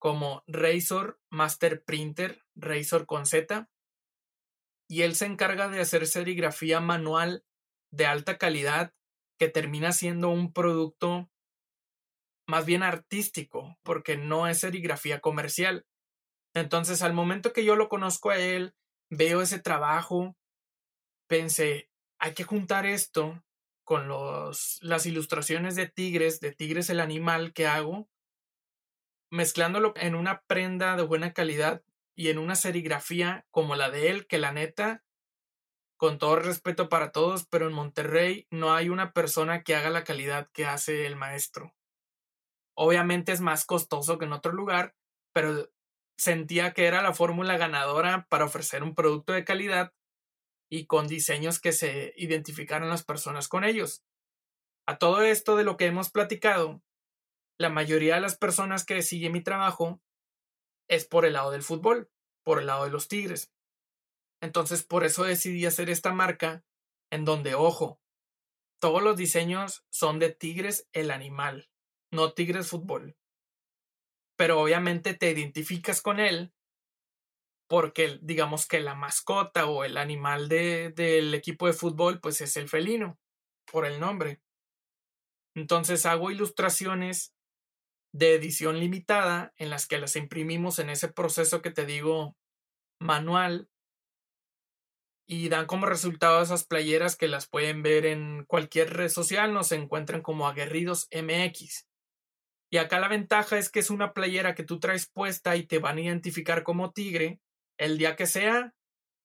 [0.00, 3.68] como Razor Master Printer, Razor con Z,
[4.88, 7.44] y él se encarga de hacer serigrafía manual
[7.92, 8.94] de alta calidad
[9.38, 11.30] que termina siendo un producto
[12.48, 15.86] más bien artístico, porque no es serigrafía comercial.
[16.54, 18.74] Entonces, al momento que yo lo conozco a él,
[19.10, 20.34] veo ese trabajo,
[21.28, 23.44] pensé, hay que juntar esto
[23.84, 28.08] con los, las ilustraciones de tigres, de tigres el animal que hago,
[29.30, 31.82] mezclándolo en una prenda de buena calidad
[32.16, 35.04] y en una serigrafía como la de él, que la neta,
[35.98, 40.04] con todo respeto para todos, pero en Monterrey no hay una persona que haga la
[40.04, 41.74] calidad que hace el maestro.
[42.80, 44.94] Obviamente es más costoso que en otro lugar,
[45.34, 45.68] pero
[46.16, 49.92] sentía que era la fórmula ganadora para ofrecer un producto de calidad
[50.70, 54.04] y con diseños que se identificaran las personas con ellos.
[54.86, 56.80] A todo esto de lo que hemos platicado,
[57.58, 60.00] la mayoría de las personas que siguen mi trabajo
[60.88, 62.12] es por el lado del fútbol,
[62.44, 63.52] por el lado de los Tigres.
[64.40, 66.64] Entonces, por eso decidí hacer esta marca
[67.10, 68.00] en donde, ojo,
[68.80, 71.68] todos los diseños son de Tigres el animal,
[72.10, 73.16] no Tigres fútbol.
[74.36, 76.52] Pero obviamente te identificas con él
[77.68, 82.56] porque digamos que la mascota o el animal de, del equipo de fútbol pues es
[82.56, 83.18] el felino,
[83.70, 84.40] por el nombre.
[85.54, 87.34] Entonces hago ilustraciones
[88.14, 92.36] de edición limitada en las que las imprimimos en ese proceso que te digo
[93.00, 93.68] manual
[95.26, 99.72] y dan como resultado esas playeras que las pueden ver en cualquier red social, nos
[99.72, 101.87] encuentran como aguerridos MX.
[102.70, 105.78] Y acá la ventaja es que es una playera que tú traes puesta y te
[105.78, 107.40] van a identificar como tigre
[107.78, 108.74] el día que sea,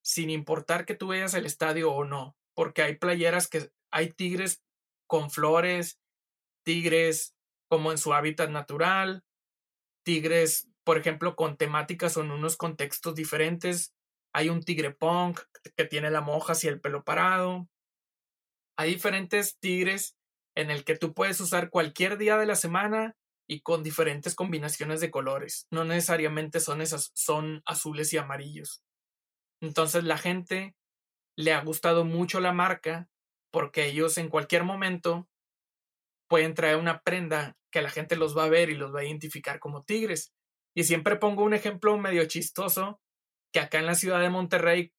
[0.02, 4.64] sin importar que tú veas el estadio o no, porque hay playeras que hay tigres
[5.08, 6.00] con flores,
[6.64, 7.36] tigres
[7.70, 9.24] como en su hábitat natural,
[10.04, 13.94] tigres, por ejemplo, con temáticas o en unos contextos diferentes.
[14.34, 15.42] Hay un tigre punk
[15.76, 17.68] que tiene la moja y el pelo parado.
[18.78, 20.16] Hay diferentes tigres
[20.56, 23.16] en el que tú puedes usar cualquier día de la semana
[23.48, 25.68] y con diferentes combinaciones de colores.
[25.72, 28.84] No necesariamente son esas, son azules y amarillos.
[29.62, 30.76] Entonces la gente
[31.38, 33.10] le ha gustado mucho la marca
[33.52, 35.28] porque ellos en cualquier momento
[36.28, 39.06] pueden traer una prenda que la gente los va a ver y los va a
[39.06, 40.34] identificar como tigres.
[40.76, 43.00] Y siempre pongo un ejemplo medio chistoso
[43.52, 44.94] que acá en la ciudad de Monterrey,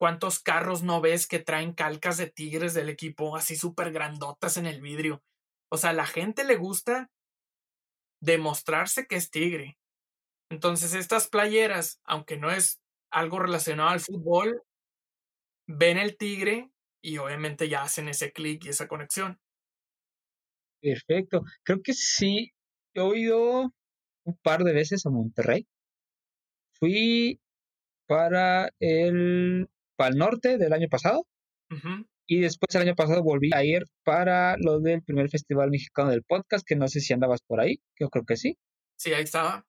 [0.00, 4.64] ¿Cuántos carros no ves que traen calcas de tigres del equipo así súper grandotas en
[4.64, 5.22] el vidrio?
[5.70, 7.10] O sea, a la gente le gusta
[8.20, 9.78] demostrarse que es tigre.
[10.50, 14.62] Entonces, estas playeras, aunque no es algo relacionado al fútbol,
[15.66, 16.70] ven el tigre
[17.02, 19.40] y obviamente ya hacen ese clic y esa conexión.
[20.80, 21.42] Perfecto.
[21.62, 22.52] Creo que sí.
[22.94, 23.72] He oído
[24.24, 25.66] un par de veces a Monterrey.
[26.72, 27.40] Fui
[28.06, 31.26] para el, para el norte del año pasado.
[32.30, 36.22] Y después el año pasado volví a ir para lo del primer Festival Mexicano del
[36.22, 38.56] Podcast, que no sé si andabas por ahí, yo creo que sí.
[38.96, 39.66] Sí, ahí estaba.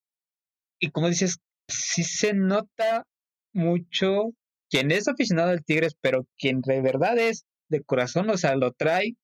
[0.80, 3.08] Y como dices, sí se nota
[3.52, 4.36] mucho
[4.70, 8.74] quien es aficionado al Tigres, pero quien de verdad es de corazón, o sea, lo
[8.74, 9.16] trae,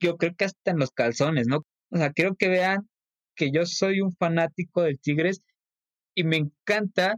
[0.00, 1.66] yo creo que hasta en los calzones, ¿no?
[1.90, 2.88] O sea, quiero que vean
[3.36, 5.42] que yo soy un fanático del Tigres
[6.14, 7.16] y me encanta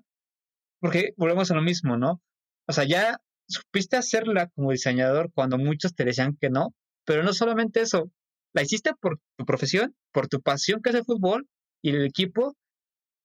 [0.80, 2.20] porque volvemos a lo mismo, ¿no?
[2.66, 6.74] O sea, ya supiste hacerla como diseñador cuando muchos te decían que no,
[7.04, 8.10] pero no solamente eso,
[8.54, 11.46] la hiciste por tu profesión, por tu pasión que es el fútbol
[11.82, 12.56] y el equipo,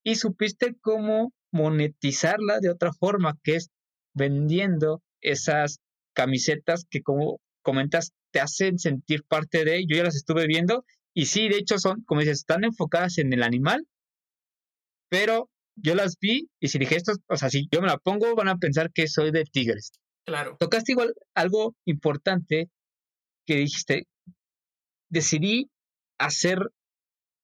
[0.04, 3.70] y supiste cómo monetizarla de otra forma, que es
[4.14, 5.80] vendiendo esas
[6.14, 11.26] camisetas que como comentas te hacen sentir parte de, yo ya las estuve viendo y
[11.26, 13.86] sí, de hecho son, como dices, están enfocadas en el animal,
[15.10, 18.36] pero yo las vi y si dije esto, o sea, si yo me la pongo,
[18.36, 19.92] van a pensar que soy de Tigres.
[20.30, 20.56] Claro.
[20.60, 22.70] Tocaste igual algo importante
[23.48, 24.06] que dijiste,
[25.10, 25.72] decidí
[26.20, 26.60] hacer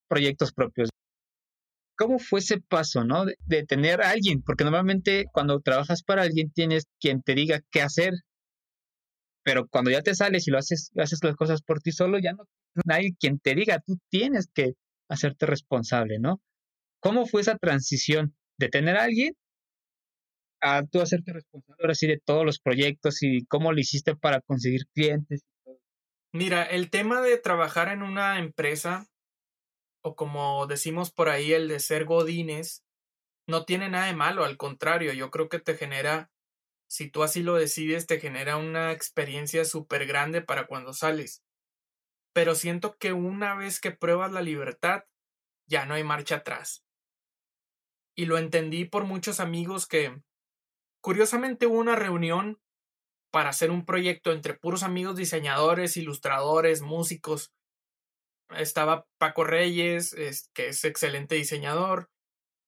[0.08, 0.90] proyectos propios.
[1.98, 3.24] ¿Cómo fue ese paso, no?
[3.24, 7.82] De, tener a alguien, porque normalmente cuando trabajas para alguien tienes quien te diga qué
[7.82, 8.12] hacer,
[9.42, 12.34] pero cuando ya te sales y lo haces, haces las cosas por ti solo, ya
[12.34, 12.44] no
[12.86, 14.74] hay quien te diga, tú tienes que
[15.08, 16.40] hacerte responsable, ¿no?
[17.00, 19.34] ¿Cómo fue esa transición de tener a alguien
[20.60, 24.40] a tú hacerte responsable ahora sí de todos los proyectos y cómo lo hiciste para
[24.40, 25.44] conseguir clientes?
[26.32, 29.06] Mira, el tema de trabajar en una empresa,
[30.02, 32.84] o como decimos por ahí, el de ser godines,
[33.48, 36.30] no tiene nada de malo, al contrario, yo creo que te genera,
[36.88, 41.42] si tú así lo decides, te genera una experiencia súper grande para cuando sales.
[42.32, 45.04] Pero siento que una vez que pruebas la libertad,
[45.66, 46.84] ya no hay marcha atrás.
[48.14, 50.20] Y lo entendí por muchos amigos que,
[51.06, 52.60] curiosamente, hubo una reunión
[53.30, 57.52] para hacer un proyecto entre puros amigos diseñadores, ilustradores, músicos.
[58.50, 60.16] Estaba Paco Reyes,
[60.52, 62.10] que es excelente diseñador.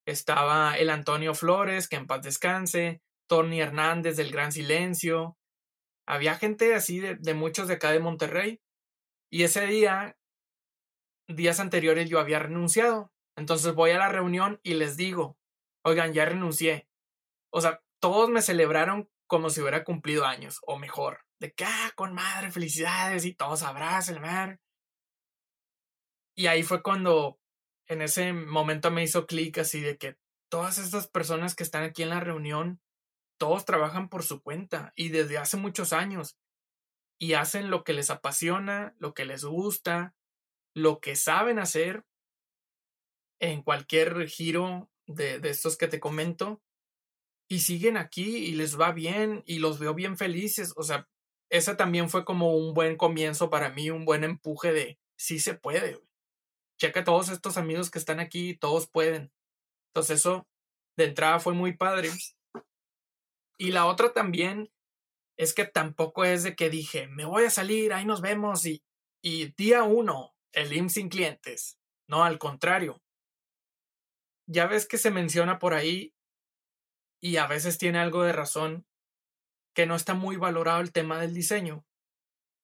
[0.07, 3.01] Estaba el Antonio Flores, que en paz descanse.
[3.27, 5.37] Tony Hernández del Gran Silencio.
[6.07, 8.61] Había gente así de, de muchos de acá de Monterrey.
[9.29, 10.17] Y ese día,
[11.27, 13.11] días anteriores, yo había renunciado.
[13.35, 15.37] Entonces voy a la reunión y les digo,
[15.83, 16.87] oigan, ya renuncié.
[17.51, 21.91] O sea, todos me celebraron como si hubiera cumplido años, o mejor, de que, ah,
[21.95, 24.59] con madre, felicidades, y todos abrazan, madre.
[26.35, 27.39] Y ahí fue cuando,
[27.87, 30.17] en ese momento me hizo clic así de que
[30.49, 32.81] todas estas personas que están aquí en la reunión,
[33.37, 36.37] todos trabajan por su cuenta y desde hace muchos años
[37.19, 40.15] y hacen lo que les apasiona, lo que les gusta,
[40.73, 42.03] lo que saben hacer
[43.39, 46.61] en cualquier giro de, de estos que te comento
[47.49, 50.71] y siguen aquí y les va bien y los veo bien felices.
[50.77, 51.09] O sea,
[51.49, 55.55] esa también fue como un buen comienzo para mí, un buen empuje de sí se
[55.55, 55.99] puede.
[56.79, 59.33] Checa todos estos amigos que están aquí, todos pueden.
[59.89, 60.47] Entonces eso
[60.95, 62.11] de entrada fue muy padre.
[63.57, 64.71] Y la otra también
[65.35, 68.83] es que tampoco es de que dije, me voy a salir, ahí nos vemos y,
[69.23, 71.79] y día uno, el IMSS sin clientes.
[72.07, 73.01] No, al contrario.
[74.47, 76.13] Ya ves que se menciona por ahí
[77.21, 78.85] y a veces tiene algo de razón,
[79.73, 81.85] que no está muy valorado el tema del diseño.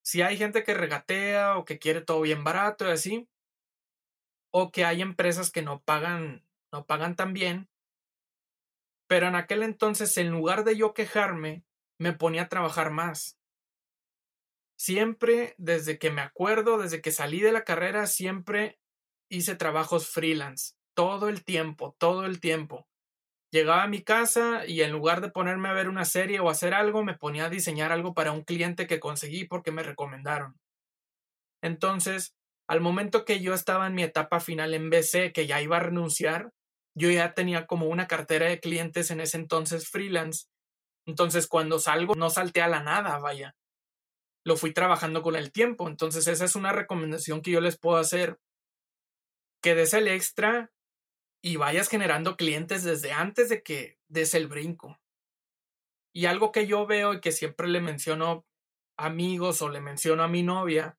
[0.04, 3.30] Si hay gente que regatea o que quiere todo bien barato y así,
[4.52, 7.70] o que hay empresas que no pagan, no pagan tan bien,
[9.08, 11.64] pero en aquel entonces, en lugar de yo quejarme,
[12.00, 13.38] me ponía a trabajar más.
[14.78, 18.80] Siempre, desde que me acuerdo, desde que salí de la carrera, siempre
[19.30, 22.88] hice trabajos freelance, todo el tiempo, todo el tiempo.
[23.56, 26.74] Llegaba a mi casa y en lugar de ponerme a ver una serie o hacer
[26.74, 30.60] algo, me ponía a diseñar algo para un cliente que conseguí porque me recomendaron.
[31.64, 32.36] Entonces,
[32.68, 35.80] al momento que yo estaba en mi etapa final en BC, que ya iba a
[35.80, 36.52] renunciar,
[36.98, 40.48] yo ya tenía como una cartera de clientes en ese entonces freelance.
[41.08, 43.56] Entonces, cuando salgo, no salté a la nada, vaya.
[44.44, 45.88] Lo fui trabajando con el tiempo.
[45.88, 48.38] Entonces, esa es una recomendación que yo les puedo hacer.
[49.62, 50.74] Que des el extra
[51.46, 55.00] y vayas generando clientes desde antes de que des el brinco.
[56.12, 58.48] Y algo que yo veo y que siempre le menciono
[58.98, 60.98] amigos o le menciono a mi novia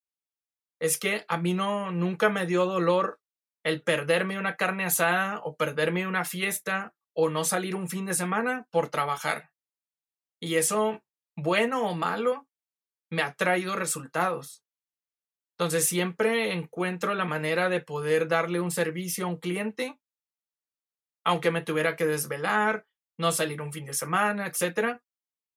[0.80, 3.20] es que a mí no nunca me dio dolor
[3.64, 8.14] el perderme una carne asada o perderme una fiesta o no salir un fin de
[8.14, 9.51] semana por trabajar.
[10.40, 11.03] Y eso,
[11.34, 12.47] bueno o malo,
[13.11, 14.62] me ha traído resultados.
[15.59, 19.99] Entonces siempre encuentro la manera de poder darle un servicio a un cliente,
[21.27, 22.87] aunque me tuviera que desvelar,
[23.18, 25.01] no salir un fin de semana, etc.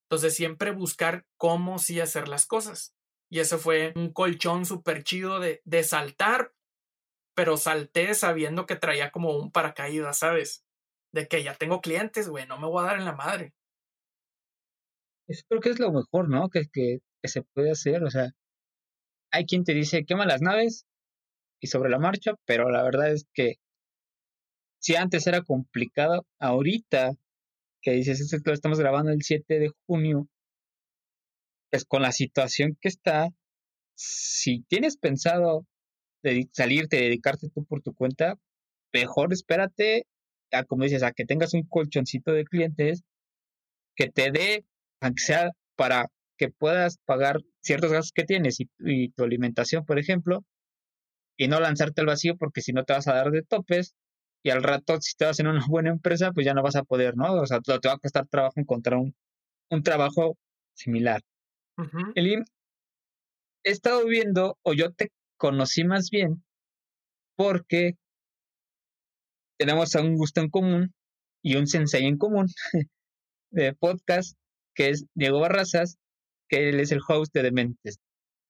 [0.09, 2.95] Entonces siempre buscar cómo sí hacer las cosas.
[3.32, 6.53] Y eso fue un colchón súper chido de, de saltar,
[7.36, 10.65] pero salté sabiendo que traía como un paracaídas, ¿sabes?
[11.13, 13.53] De que ya tengo clientes, güey, no me voy a dar en la madre.
[15.28, 16.49] Eso creo que es lo mejor, ¿no?
[16.49, 18.32] Que, que, que se puede hacer, o sea,
[19.32, 20.88] hay quien te dice quema las naves
[21.61, 23.57] y sobre la marcha, pero la verdad es que
[24.80, 27.13] si antes era complicado, ahorita
[27.82, 30.27] que dices, esto lo estamos grabando el 7 de junio,
[31.69, 33.30] pues con la situación que está,
[33.95, 35.65] si tienes pensado
[36.51, 38.36] salirte, dedicarte tú por tu cuenta,
[38.93, 40.05] mejor espérate
[40.51, 43.03] a, como dices, a que tengas un colchoncito de clientes
[43.95, 44.65] que te dé,
[45.01, 46.07] aunque sea para
[46.38, 50.43] que puedas pagar ciertos gastos que tienes y, tu alimentación, por ejemplo,
[51.38, 53.95] y no lanzarte al vacío porque si no te vas a dar de topes
[54.43, 56.83] y al rato si te vas en una buena empresa, pues ya no vas a
[56.83, 57.33] poder, ¿no?
[57.33, 59.15] O sea, te va a costar trabajo encontrar un,
[59.69, 60.37] un trabajo
[60.73, 61.21] similar.
[62.15, 62.43] Elim,
[63.63, 66.43] he estado viendo, o yo te conocí más bien,
[67.37, 67.93] porque
[69.57, 70.93] tenemos un gusto en común
[71.41, 72.47] y un sensei en común
[73.51, 74.37] de podcast,
[74.75, 75.97] que es Diego Barrazas,
[76.49, 77.99] que él es el host de Dementes.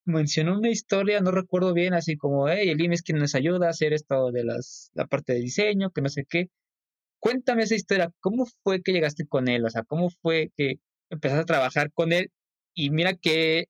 [0.10, 3.70] Mencionó una historia, no recuerdo bien, así como, hey, Elim es quien nos ayuda a
[3.70, 6.49] hacer esto de las, la parte de diseño, que no sé qué.
[7.20, 9.66] Cuéntame esa historia, ¿cómo fue que llegaste con él?
[9.66, 10.80] O sea, ¿cómo fue que
[11.12, 12.32] empezaste a trabajar con él
[12.74, 13.66] y mira que,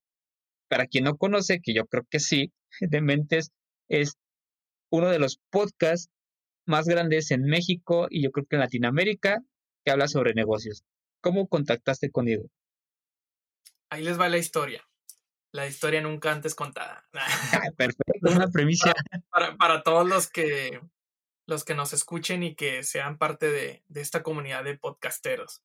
[0.69, 3.51] para quien no conoce, que yo creo que sí, Dementes
[3.89, 4.13] es
[4.89, 6.09] uno de los podcasts
[6.65, 9.43] más grandes en México y yo creo que en Latinoamérica
[9.83, 10.83] que habla sobre negocios.
[11.19, 12.45] ¿Cómo contactaste con Diego?
[13.89, 14.88] Ahí les va la historia.
[15.51, 17.07] La historia nunca antes contada.
[17.77, 18.93] Perfecto, una premisa.
[19.29, 20.81] Para, para, todos los que,
[21.47, 25.63] los que nos escuchen y que sean parte de, de esta comunidad de podcasteros.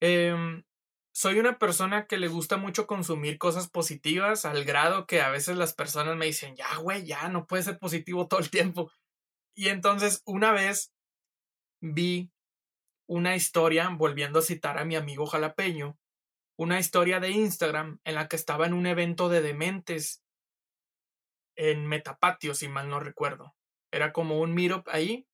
[0.00, 0.62] Eh,
[1.12, 5.56] soy una persona que le gusta mucho consumir cosas positivas al grado que a veces
[5.56, 8.90] las personas me dicen, ya, güey, ya, no puede ser positivo todo el tiempo.
[9.54, 10.92] Y entonces una vez
[11.80, 12.30] vi
[13.06, 15.98] una historia, volviendo a citar a mi amigo jalapeño,
[16.60, 20.22] una historia de Instagram en la que estaba en un evento de dementes
[21.56, 23.54] en Metapatio, si mal no recuerdo.
[23.90, 25.26] Era como un meetup ahí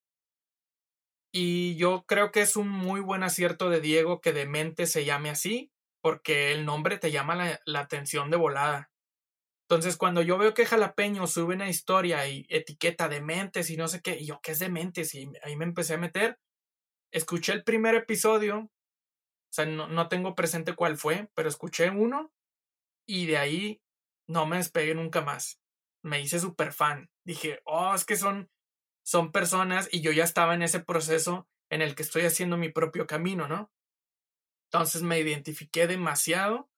[1.32, 5.28] y yo creo que es un muy buen acierto de Diego que Demente se llame
[5.28, 8.92] así, porque el nombre te llama la, atención de volada.
[9.68, 14.00] Entonces, cuando yo veo que Jalapeño sube una historia y etiqueta Dementes y no sé
[14.00, 15.12] qué, y yo, ¿qué es Dementes?
[15.16, 16.38] Y ahí me empecé a meter.
[17.10, 18.70] Escuché el primer episodio,
[19.56, 22.32] sea, no, no tengo presente cuál fue, pero escuché uno
[23.06, 23.82] y de ahí
[24.28, 25.60] no me despegué nunca más.
[26.02, 27.10] Me hice súper fan.
[27.24, 28.50] Dije, oh, es que son
[29.06, 32.70] son personas y yo ya estaba en ese proceso en el que estoy haciendo mi
[32.70, 33.70] propio camino, ¿no?
[34.64, 36.68] Entonces me identifiqué demasiado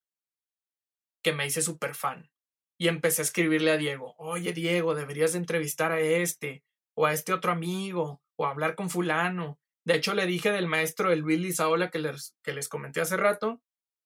[1.22, 2.30] que me hice súper fan.
[2.78, 6.64] Y empecé a escribirle a Diego, oye Diego, deberías de entrevistar a este,
[6.94, 9.58] o a este otro amigo, o hablar con fulano.
[9.88, 13.16] De hecho, le dije del maestro el Willy Saola que les, que les comenté hace
[13.16, 13.62] rato.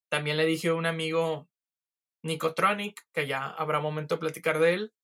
[0.09, 1.49] También le dije a un amigo
[2.23, 4.95] Nicotronic, que ya habrá momento de platicar de él.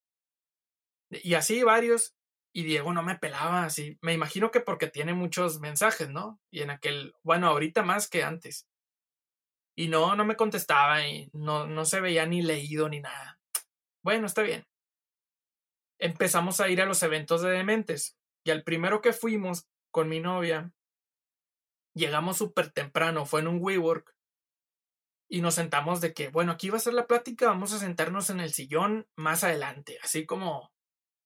[1.10, 2.14] Y así varios
[2.52, 3.98] y Diego no me pelaba así.
[4.02, 6.40] Me imagino que porque tiene muchos mensajes, ¿no?
[6.48, 8.68] Y en aquel, bueno, ahorita más que antes.
[9.76, 13.40] Y no, no me contestaba y no, no se veía ni leído ni nada.
[14.04, 14.64] Bueno, está bien.
[15.98, 18.16] Empezamos a ir a los eventos de dementes.
[18.44, 20.72] Y al primero que fuimos con mi novia,
[21.94, 24.14] llegamos súper temprano, fue en un WeWork.
[25.30, 28.30] Y nos sentamos de que, bueno, aquí va a ser la plática, vamos a sentarnos
[28.30, 30.72] en el sillón más adelante, así como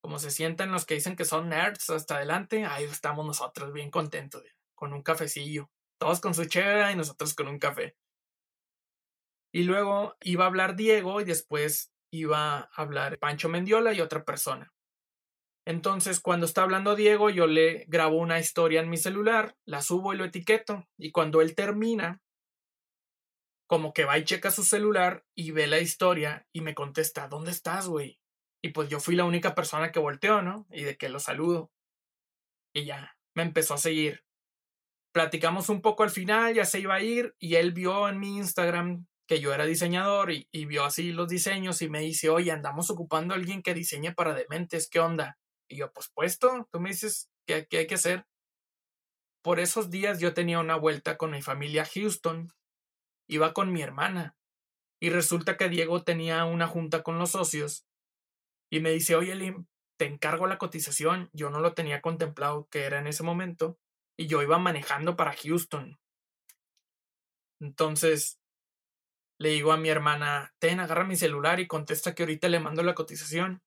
[0.03, 3.89] como se sienten los que dicen que son nerds hasta adelante, ahí estamos nosotros bien
[3.89, 4.43] contentos,
[4.75, 7.95] con un cafecillo, todos con su chela y nosotros con un café.
[9.53, 14.25] Y luego iba a hablar Diego y después iba a hablar Pancho Mendiola y otra
[14.25, 14.73] persona.
[15.65, 20.13] Entonces, cuando está hablando Diego, yo le grabo una historia en mi celular, la subo
[20.13, 20.87] y lo etiqueto.
[20.97, 22.21] Y cuando él termina,
[23.67, 27.51] como que va y checa su celular y ve la historia y me contesta, ¿dónde
[27.51, 28.19] estás, güey?
[28.61, 30.67] Y pues yo fui la única persona que volteó, ¿no?
[30.69, 31.71] Y de que lo saludo.
[32.73, 34.23] Y ya, me empezó a seguir.
[35.13, 38.37] platicamos un poco al final, ya se iba a ir y él vio en mi
[38.37, 42.89] Instagram que yo era diseñador y, vio así los diseños y me dice, oye, andamos
[42.89, 45.37] ocupando a alguien que diseñe para dementes, ¿qué onda?
[45.73, 48.27] Y yo, pues puesto, tú me dices qué, qué hay que hacer.
[49.41, 52.53] Por esos días yo tenía una vuelta con mi familia a Houston,
[53.27, 54.37] iba con mi hermana
[55.01, 57.87] y resulta que Diego tenía una junta con los socios
[58.69, 59.65] y me dice, oye, Lim,
[59.97, 63.79] te encargo la cotización, yo no lo tenía contemplado que era en ese momento
[64.15, 65.99] y yo iba manejando para Houston.
[67.59, 68.39] Entonces
[69.39, 72.83] le digo a mi hermana, ten, agarra mi celular y contesta que ahorita le mando
[72.83, 73.63] la cotización.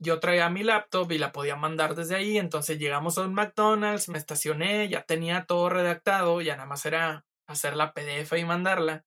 [0.00, 4.08] Yo traía mi laptop y la podía mandar desde ahí, entonces llegamos a un McDonald's,
[4.08, 9.04] me estacioné, ya tenía todo redactado, ya nada más era hacer la PDF y mandarla,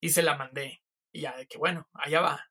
[0.00, 0.82] y se la mandé.
[1.12, 2.50] Y ya de que bueno, allá va.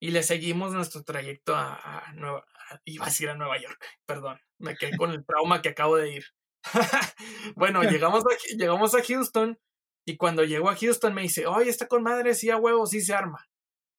[0.00, 2.44] Y le seguimos nuestro trayecto a, Nueva,
[2.84, 6.10] iba a ir a Nueva York, perdón, me quedé con el trauma que acabo de
[6.10, 6.24] ir.
[7.56, 9.58] bueno, llegamos a, llegamos a Houston
[10.04, 13.00] y cuando llegó a Houston me dice, oye, está con madre, sí a huevo, sí
[13.00, 13.48] se arma.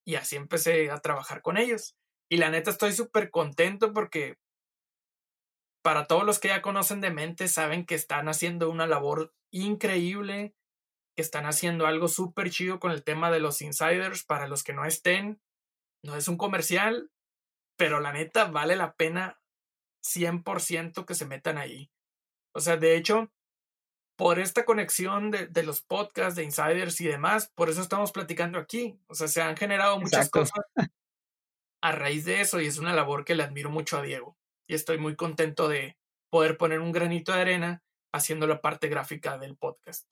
[0.05, 1.95] Y así empecé a trabajar con ellos.
[2.29, 4.37] Y la neta estoy súper contento porque
[5.81, 10.53] para todos los que ya conocen de mente saben que están haciendo una labor increíble,
[11.15, 14.25] que están haciendo algo súper chido con el tema de los insiders.
[14.25, 15.41] Para los que no estén,
[16.03, 17.09] no es un comercial,
[17.77, 19.39] pero la neta vale la pena
[20.03, 21.89] 100% que se metan ahí.
[22.53, 23.31] O sea, de hecho,
[24.17, 28.59] por esta conexión de, de, los podcasts, de insiders y demás, por eso estamos platicando
[28.59, 28.99] aquí.
[29.07, 30.65] O sea, se han generado muchas cosas
[31.81, 34.37] a raíz de eso y es una labor que le admiro mucho a Diego.
[34.67, 35.97] Y estoy muy contento de
[36.29, 40.07] poder poner un granito de arena haciendo la parte gráfica del podcast.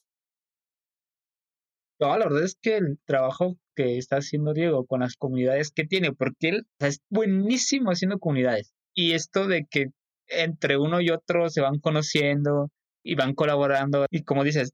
[1.99, 5.85] No, la verdad es que el trabajo que está haciendo Diego con las comunidades que
[5.85, 8.73] tiene, porque él es buenísimo haciendo comunidades.
[8.93, 9.87] Y esto de que
[10.27, 12.69] entre uno y otro se van conociendo
[13.03, 14.05] y van colaborando.
[14.09, 14.71] Y como dices,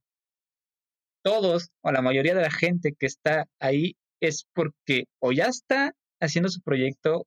[1.23, 5.93] todos o la mayoría de la gente que está ahí es porque o ya está
[6.21, 7.25] haciendo su proyecto,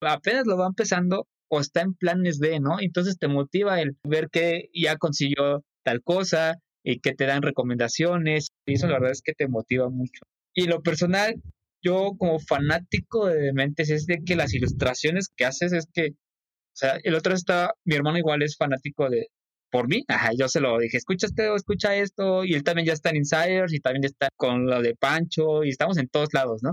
[0.00, 2.80] apenas lo va empezando o está en planes de, ¿no?
[2.80, 8.48] Entonces te motiva el ver que ya consiguió tal cosa y que te dan recomendaciones.
[8.66, 10.22] Y eso la verdad es que te motiva mucho.
[10.54, 11.34] Y lo personal,
[11.82, 16.74] yo como fanático de Dementes es de que las ilustraciones que haces es que, o
[16.74, 19.26] sea, el otro está, mi hermano igual es fanático de,
[19.70, 22.92] por mí, ajá, yo se lo dije, escucha esto, escucha esto, y él también ya
[22.92, 26.62] está en Insiders y también está con lo de Pancho y estamos en todos lados,
[26.62, 26.72] ¿no?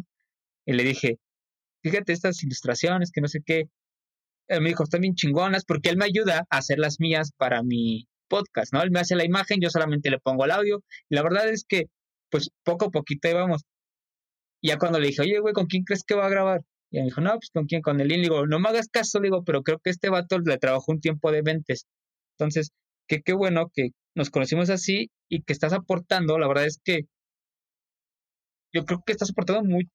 [0.69, 1.17] Y le dije,
[1.81, 3.63] fíjate estas ilustraciones que no sé qué.
[4.47, 7.63] Él me dijo, están bien chingonas porque él me ayuda a hacer las mías para
[7.63, 8.83] mi podcast, ¿no?
[8.83, 10.83] Él me hace la imagen, yo solamente le pongo el audio.
[11.09, 11.85] Y la verdad es que,
[12.29, 13.63] pues, poco a poquito íbamos.
[14.61, 16.61] Y ya cuando le dije, oye, güey, ¿con quién crees que va a grabar?
[16.91, 17.81] Y me dijo, no, pues, ¿con quién?
[17.81, 20.37] Con el Le digo, no me hagas caso, le digo, pero creo que este vato
[20.37, 21.87] le trabajó un tiempo de ventes.
[22.37, 22.69] Entonces,
[23.07, 26.37] que qué bueno que nos conocimos así y que estás aportando.
[26.37, 27.07] La verdad es que
[28.71, 29.89] yo creo que estás aportando mucho,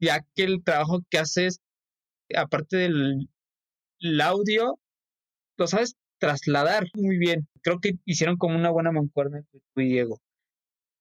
[0.00, 1.60] ya que el trabajo que haces,
[2.34, 3.28] aparte del
[4.20, 4.78] audio,
[5.56, 7.48] lo sabes trasladar muy bien.
[7.62, 10.20] Creo que hicieron como una buena mancuerna tú y Diego.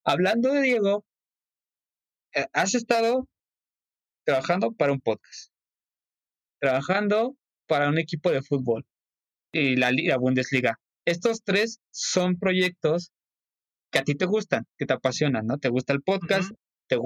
[0.04, 1.06] Hablando de Diego,
[2.34, 3.28] eh, has estado
[4.26, 5.52] trabajando para un podcast,
[6.60, 7.36] trabajando
[7.68, 8.86] para un equipo de fútbol
[9.52, 10.80] y la Bundesliga.
[11.06, 13.12] Estos tres son proyectos
[13.92, 15.58] que a ti te gustan, que te apasionan, ¿no?
[15.58, 16.52] Te gusta el podcast,
[16.88, 16.98] te,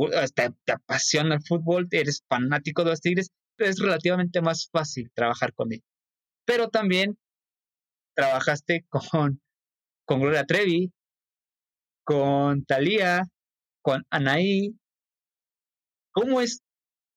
[0.71, 5.83] apasiona el fútbol, eres fanático de los Tigres, es relativamente más fácil trabajar con él.
[6.45, 7.17] Pero también
[8.15, 9.41] trabajaste con,
[10.05, 10.91] con Gloria Trevi,
[12.03, 13.23] con Thalía,
[13.81, 14.75] con Anaí.
[16.11, 16.61] ¿Cómo es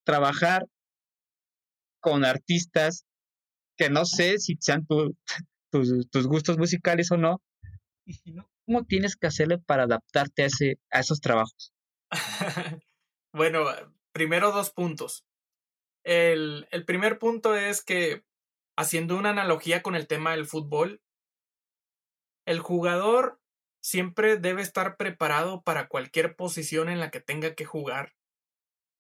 [0.05, 0.67] trabajar
[2.01, 3.05] con artistas
[3.77, 5.13] que no sé si sean tus,
[6.11, 7.43] tus gustos musicales o no?
[8.27, 11.74] No, ¿cómo tienes que hacerle para adaptarte a, ese, a esos trabajos?
[13.33, 13.65] bueno,
[14.13, 15.25] primero dos puntos.
[16.05, 18.25] El, primer punto es que
[18.77, 21.03] haciendo una analogía con el tema del fútbol,
[22.47, 23.41] el jugador
[23.83, 28.15] siempre debe estar preparado para cualquier posición en la que tenga que jugar.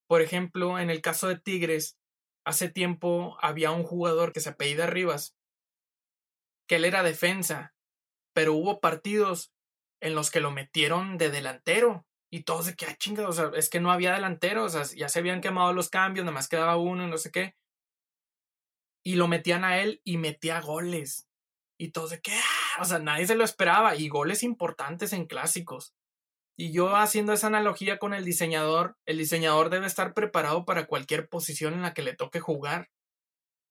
[0.07, 1.99] Por ejemplo, en el caso de Tigres,
[2.45, 5.37] hace tiempo había un jugador que se apellida Rivas,
[6.67, 7.75] que él era defensa,
[8.35, 9.53] pero hubo partidos
[10.01, 13.51] en los que lo metieron de delantero y todos de que, ah, chinga, o sea,
[13.55, 16.49] es que no había delantero, o sea, ya se habían quemado los cambios, nada más
[16.49, 17.55] quedaba uno y no sé qué
[19.05, 21.29] y lo metían a él y metía goles.
[21.79, 25.27] Y todos de que, ah", o sea, nadie se lo esperaba y goles importantes en
[25.27, 25.95] clásicos.
[26.57, 31.29] Y yo haciendo esa analogía con el diseñador, el diseñador debe estar preparado para cualquier
[31.29, 32.91] posición en la que le toque jugar.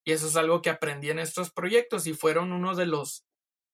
[0.06, 3.26] Y eso es algo que aprendí en estos proyectos y fueron uno de los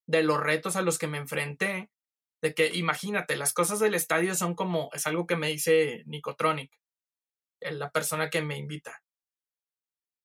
[0.08, 1.92] de los retos a los que me enfrenté,
[2.42, 6.72] de que imagínate, las cosas del estadio son como, es algo que me dice Nicotronic,
[7.62, 9.02] la persona que me invita,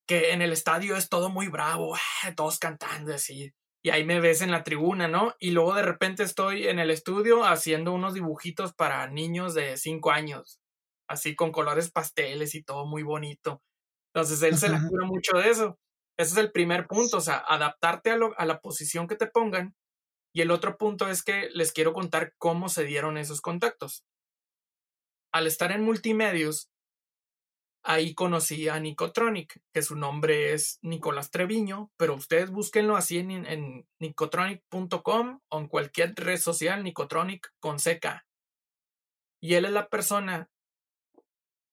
[0.06, 3.52] que en el estadio es todo muy bravo, ah, todos cantando así,
[3.84, 5.34] y ahí me ves en la tribuna, ¿no?
[5.38, 10.10] Y luego de repente estoy en el estudio haciendo unos dibujitos para niños de 5
[10.10, 10.58] años,
[11.06, 13.62] así con colores pasteles y todo muy bonito.
[14.14, 15.78] Entonces él se la cura mucho de eso.
[16.16, 19.74] Ese es el primer punto, o sea, adaptarte a, a la posición que te pongan.
[20.34, 24.04] Y el otro punto es que les quiero contar cómo se dieron esos contactos.
[25.32, 26.70] Al estar en multimedios,
[27.84, 33.86] ahí conocí a Nicotronic, que su nombre es Nicolás Treviño, pero ustedes búsquenlo así en,
[34.00, 38.26] nicotronic.com o en cualquier red social, Nicotronic con seca.
[39.40, 40.50] Y él es la persona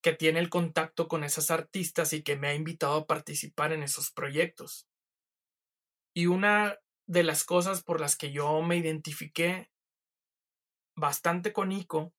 [0.04, 3.82] que tiene el contacto con esas artistas y que me ha invitado a participar en
[3.82, 4.88] esos proyectos.
[6.14, 6.78] Y una
[7.12, 9.70] de las cosas por las que yo me identifiqué
[10.96, 12.14] bastante con Nico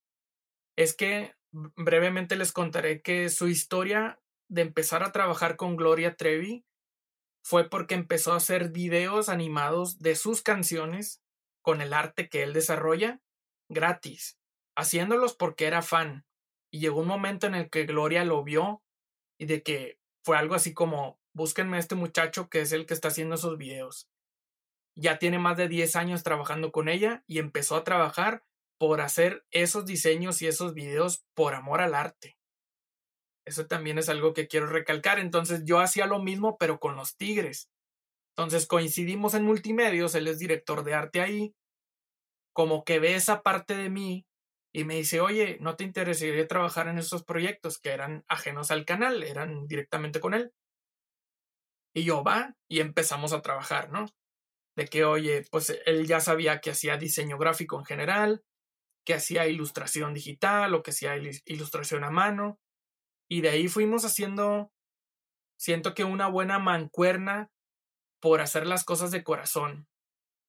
[0.77, 4.21] es que brevemente les contaré que su historia
[4.51, 6.67] de empezar a trabajar con Gloria Trevi
[7.43, 11.23] fue porque empezó a hacer videos animados de sus canciones
[11.63, 13.23] con el arte que él desarrolla
[13.71, 14.39] gratis,
[14.77, 16.27] haciéndolos porque era fan.
[16.71, 18.83] Y llegó un momento en el que Gloria lo vio
[19.39, 22.93] y de que fue algo así como, búsquenme a este muchacho que es el que
[22.93, 24.12] está haciendo esos videos.
[24.95, 28.45] Ya tiene más de 10 años trabajando con ella y empezó a trabajar
[28.79, 32.37] por hacer esos diseños y esos videos por amor al arte.
[33.45, 35.19] Eso también es algo que quiero recalcar.
[35.19, 37.71] Entonces yo hacía lo mismo pero con los tigres.
[38.37, 41.55] Entonces coincidimos en multimedios, él es director de arte ahí,
[42.55, 44.27] como que ve esa parte de mí
[44.73, 48.87] y me dice, oye, ¿no te interesaría trabajar en esos proyectos que eran ajenos al
[48.87, 50.53] canal, eran directamente con él?
[51.95, 54.07] Y yo, va, y empezamos a trabajar, ¿no?
[54.77, 58.45] De que, oye, pues él ya sabía que hacía diseño gráfico en general,
[59.05, 62.59] que hacía ilustración digital o que hacía ilustración a mano.
[63.29, 64.73] Y de ahí fuimos haciendo,
[65.59, 67.51] siento que una buena mancuerna
[68.21, 69.89] por hacer las cosas de corazón.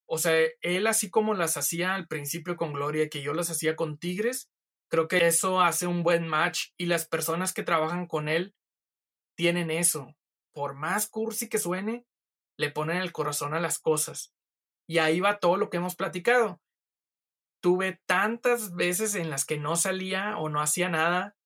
[0.05, 3.75] O sea, él así como las hacía al principio con Gloria, que yo las hacía
[3.75, 4.49] con Tigres,
[4.89, 8.53] creo que eso hace un buen match y las personas que trabajan con él
[9.35, 10.15] tienen eso.
[10.53, 12.05] Por más cursi que suene,
[12.57, 14.33] le ponen el corazón a las cosas.
[14.87, 16.61] Y ahí va todo lo que hemos platicado
[17.63, 21.37] tuve tantas veces en las que no salía o no hacía nada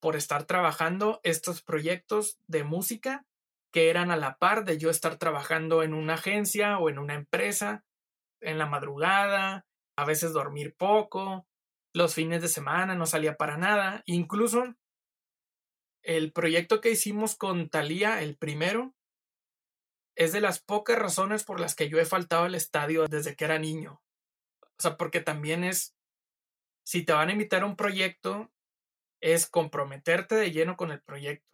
[0.00, 3.26] por estar trabajando estos proyectos de música
[3.72, 7.14] que eran a la par de yo estar trabajando en una agencia o en una
[7.14, 7.84] empresa
[8.40, 9.66] en la madrugada,
[9.98, 11.48] a veces dormir poco,
[11.92, 14.76] los fines de semana no salía para nada, incluso
[16.04, 18.94] el proyecto que hicimos con Thalía, el primero,
[20.16, 23.44] es de las pocas razones por las que yo he faltado al estadio desde que
[23.44, 24.02] era niño.
[24.62, 25.94] O sea, porque también es,
[26.84, 28.50] si te van a invitar a un proyecto,
[29.20, 31.46] es comprometerte de lleno con el proyecto.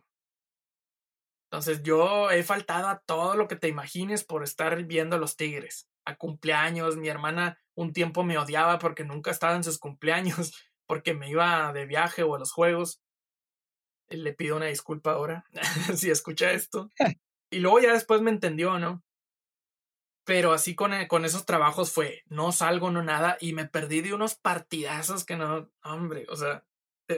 [1.50, 5.36] Entonces yo he faltado a todo lo que te imagines por estar viendo a los
[5.36, 5.88] Tigres.
[6.04, 10.52] A cumpleaños, mi hermana un tiempo me odiaba porque nunca estaba en sus cumpleaños,
[10.86, 13.02] porque me iba de viaje o a los juegos.
[14.08, 15.44] Le pido una disculpa ahora
[15.96, 16.88] si escucha esto.
[17.52, 19.04] Y luego ya después me entendió, ¿no?
[20.24, 24.00] Pero así con, eh, con esos trabajos fue, no salgo, no nada, y me perdí
[24.00, 26.64] de unos partidazos que no, hombre, o sea,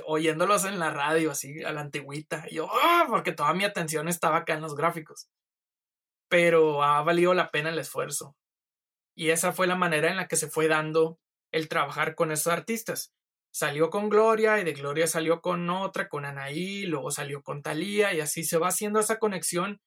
[0.06, 3.06] oyéndolos en la radio, así a la antigüita, y yo, ¡ah!
[3.08, 5.28] porque toda mi atención estaba acá en los gráficos.
[6.28, 8.36] Pero ha valido la pena el esfuerzo.
[9.14, 11.20] Y esa fue la manera en la que se fue dando
[11.52, 13.12] el trabajar con esos artistas.
[13.52, 18.12] Salió con Gloria y de Gloria salió con otra, con Anaí, luego salió con Talía
[18.12, 19.80] y así se va haciendo esa conexión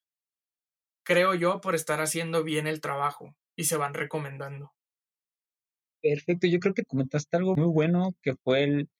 [1.08, 4.72] creo yo, por estar haciendo bien el trabajo y se van recomendando.
[6.02, 8.90] Perfecto, yo creo que comentaste algo muy bueno que fue el,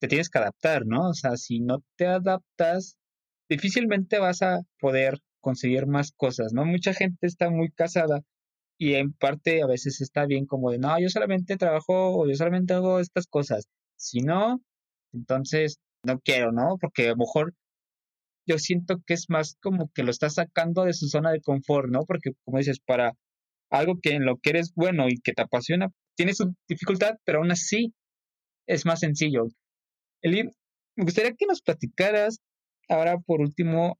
[0.00, 1.10] te tienes que adaptar, ¿no?
[1.10, 2.96] O sea, si no te adaptas,
[3.50, 6.64] difícilmente vas a poder conseguir más cosas, ¿no?
[6.64, 8.22] Mucha gente está muy casada
[8.78, 12.34] y en parte a veces está bien como de, no, yo solamente trabajo o yo
[12.34, 13.68] solamente hago estas cosas.
[13.96, 14.62] Si no,
[15.12, 16.78] entonces no quiero, ¿no?
[16.80, 17.52] Porque a lo mejor
[18.46, 21.88] yo siento que es más como que lo estás sacando de su zona de confort,
[21.90, 22.04] ¿no?
[22.04, 23.12] Porque como dices, para
[23.70, 27.38] algo que en lo que eres bueno y que te apasiona, tienes su dificultad, pero
[27.38, 27.94] aún así
[28.66, 29.46] es más sencillo.
[30.22, 30.44] Eli,
[30.96, 32.38] me gustaría que nos platicaras
[32.88, 33.98] ahora por último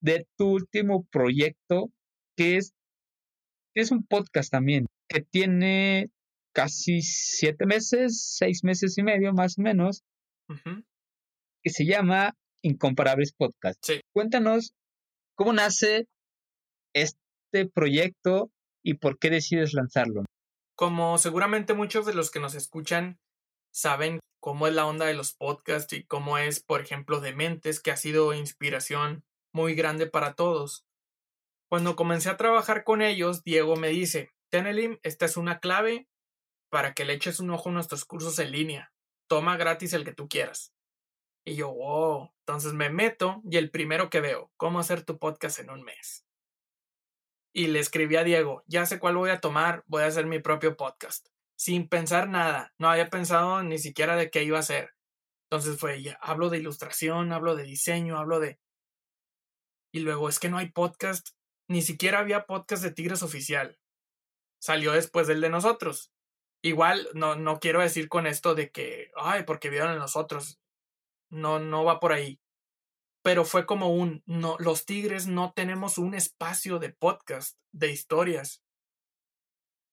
[0.00, 1.90] de tu último proyecto,
[2.36, 2.72] que es,
[3.74, 6.10] es un podcast también, que tiene
[6.52, 10.02] casi siete meses, seis meses y medio más o menos,
[11.62, 13.78] que se llama Incomparables Podcast.
[14.12, 14.72] Cuéntanos
[15.34, 16.06] cómo nace
[16.94, 18.50] este proyecto
[18.82, 20.24] y por qué decides lanzarlo.
[20.76, 23.18] Como seguramente muchos de los que nos escuchan
[23.72, 27.90] saben cómo es la onda de los podcasts y cómo es, por ejemplo, Dementes, que
[27.90, 30.84] ha sido inspiración muy grande para todos.
[31.68, 36.08] Cuando comencé a trabajar con ellos, Diego me dice, Tenelim, esta es una clave
[36.70, 38.92] para que le eches un ojo a nuestros cursos en línea.
[39.28, 40.72] Toma gratis el que tú quieras.
[41.44, 42.32] Y yo, wow.
[42.50, 46.26] Entonces me meto y el primero que veo, cómo hacer tu podcast en un mes
[47.52, 50.40] y le escribí a Diego, ya sé cuál voy a tomar, voy a hacer mi
[50.40, 54.94] propio podcast, sin pensar nada, no había pensado ni siquiera de qué iba a hacer.
[55.48, 58.58] Entonces fue, hablo de ilustración, hablo de diseño, hablo de...
[59.92, 61.30] Y luego es que no hay podcast,
[61.68, 63.78] ni siquiera había podcast de Tigres oficial.
[64.60, 66.12] Salió después del de nosotros.
[66.62, 70.60] Igual, no, no quiero decir con esto de que, ay, porque vieron en nosotros.
[71.30, 72.40] No, no va por ahí
[73.22, 78.62] pero fue como un, no, los Tigres no tenemos un espacio de podcast, de historias.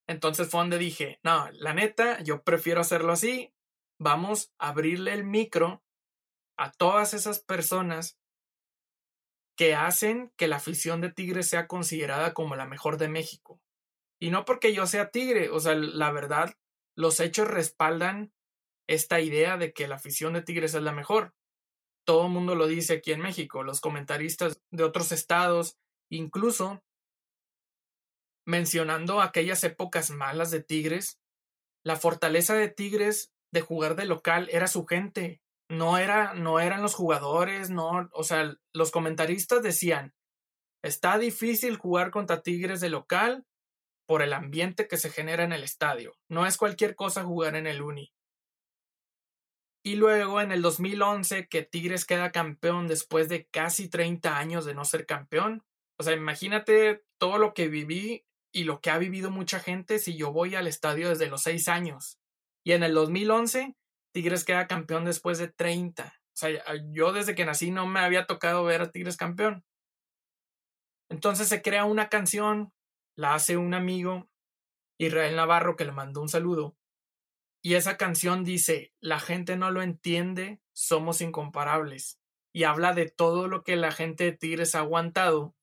[0.07, 3.53] Entonces fue donde dije, no, la neta, yo prefiero hacerlo así,
[3.99, 5.83] vamos a abrirle el micro
[6.57, 8.17] a todas esas personas
[9.57, 13.59] que hacen que la afición de Tigres sea considerada como la mejor de México.
[14.19, 16.55] Y no porque yo sea tigre, o sea, la verdad,
[16.95, 18.33] los hechos respaldan
[18.87, 21.33] esta idea de que la afición de Tigres es la mejor
[22.07, 25.77] todo el mundo lo dice aquí en México, los comentaristas de otros estados,
[26.09, 26.81] incluso
[28.47, 31.19] mencionando aquellas épocas malas de Tigres,
[31.83, 36.81] la fortaleza de Tigres de jugar de local era su gente, no era no eran
[36.81, 40.13] los jugadores, no, o sea, los comentaristas decían,
[40.81, 43.45] está difícil jugar contra Tigres de local
[44.07, 46.13] por el ambiente que se genera en el estadio.
[46.29, 48.13] No es cualquier cosa jugar en el Uni.
[49.87, 54.73] Y luego en el 2011 que Tigres queda campeón después de casi 30 años de
[54.73, 55.63] no ser campeón.
[55.97, 60.17] O sea, imagínate todo lo que viví y lo que ha vivido mucha gente si
[60.17, 62.19] yo voy al estadio desde los 6 años.
[62.65, 63.77] Y en el 2011
[64.13, 66.03] Tigres queda campeón después de 30.
[66.03, 66.49] O sea,
[66.91, 69.63] yo desde que nací no me había tocado ver a Tigres campeón.
[71.09, 72.73] Entonces se crea una canción,
[73.15, 74.27] la hace un amigo,
[74.99, 76.76] Israel Navarro, que le mandó un saludo.
[77.61, 82.19] Y esa canción dice, la gente no lo entiende, somos incomparables.
[82.53, 85.55] Y habla de todo lo que la gente de Tigres ha aguantado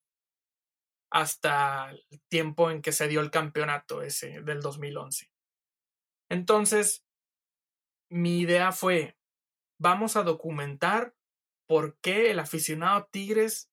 [1.10, 5.30] hasta el tiempo en que se dio el campeonato ese del 2011.
[6.28, 7.04] Entonces,
[8.10, 9.16] mi idea fue,
[9.78, 11.14] vamos a documentar
[11.66, 13.70] por qué el aficionado Tigres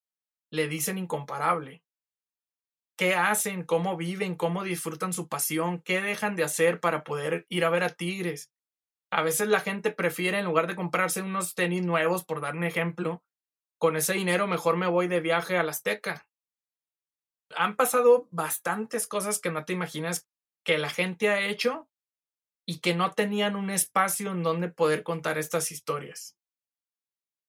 [0.52, 1.84] le dicen incomparable
[2.98, 7.66] qué hacen, cómo viven, cómo disfrutan su pasión, qué dejan de hacer para poder ir
[7.66, 8.52] a ver a Tigres.
[9.12, 12.64] A veces la gente prefiere, en lugar de comprarse unos tenis nuevos, por dar un
[12.64, 13.24] ejemplo,
[13.78, 16.28] con ese dinero mejor me voy de viaje a la Azteca.
[17.56, 20.30] Han pasado bastantes cosas que no te imaginas
[20.64, 21.90] que la gente ha hecho
[22.66, 26.38] y que no tenían un espacio en donde poder contar estas historias.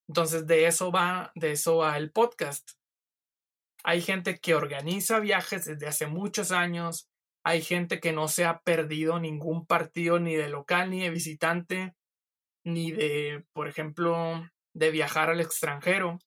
[0.09, 2.73] Entonces de eso va, de eso va el podcast.
[3.85, 7.09] Hay gente que organiza viajes desde hace muchos años.
[7.45, 11.95] Hay gente que no se ha perdido ningún partido ni de local ni de visitante,
[12.65, 16.19] ni de, por ejemplo, de viajar al extranjero.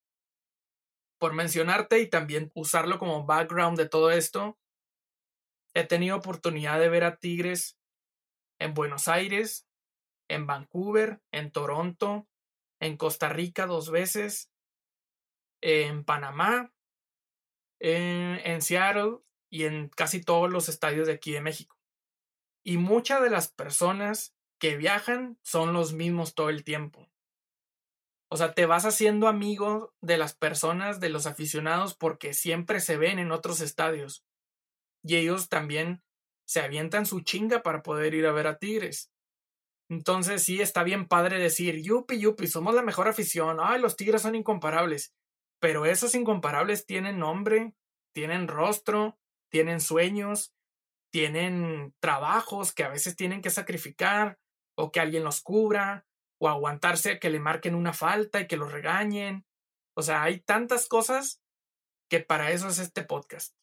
[1.18, 4.58] Por mencionarte y también usarlo como background de todo esto,
[5.74, 7.78] he tenido oportunidad de ver a Tigres
[8.60, 9.66] en Buenos Aires,
[10.30, 12.28] en Vancouver, en Toronto,
[12.82, 14.52] en Costa Rica dos veces,
[15.62, 16.75] en Panamá,
[17.80, 19.20] en, Seattle
[19.50, 21.78] y en casi todos los estadios de aquí de México.
[22.64, 27.10] Y muchas de las personas que viajan son los mismos todo el tiempo.
[28.30, 32.98] O sea, te vas haciendo amigo de las personas, de los aficionados, porque siempre se
[32.98, 34.26] ven en otros estadios.
[35.04, 36.04] Y ellos también
[36.46, 39.12] se avientan su chinga para poder ir a ver a Tigres.
[39.90, 44.24] Entonces sí, está bien padre decir, yupi, yupi, somos la mejor afición, ay, los Tigres
[44.24, 45.14] son incomparables.
[45.60, 47.74] Pero esos incomparables tienen nombre,
[48.14, 49.18] tienen rostro,
[49.50, 50.54] tienen sueños,
[51.12, 54.38] tienen trabajos que a veces tienen que sacrificar
[54.78, 56.06] o que alguien los cubra
[56.40, 59.46] o aguantarse a que le marquen una falta y que los regañen.
[59.96, 61.42] O sea, hay tantas cosas
[62.10, 63.56] que para eso es este podcast.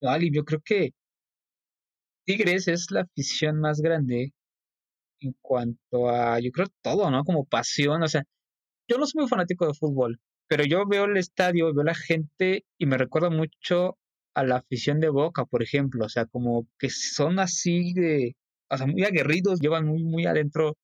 [0.00, 0.94] Vale, yo creo que
[2.24, 4.32] Tigres es la afición más grande
[5.20, 7.24] en cuanto a, yo creo, todo, ¿no?
[7.24, 8.22] Como pasión, o sea,
[8.88, 12.64] yo no soy muy fanático de fútbol, pero yo veo el estadio, veo la gente
[12.78, 13.98] y me recuerda mucho
[14.34, 18.36] a la afición de Boca, por ejemplo, o sea, como que son así de,
[18.70, 20.76] o sea, muy aguerridos, llevan muy, muy adentro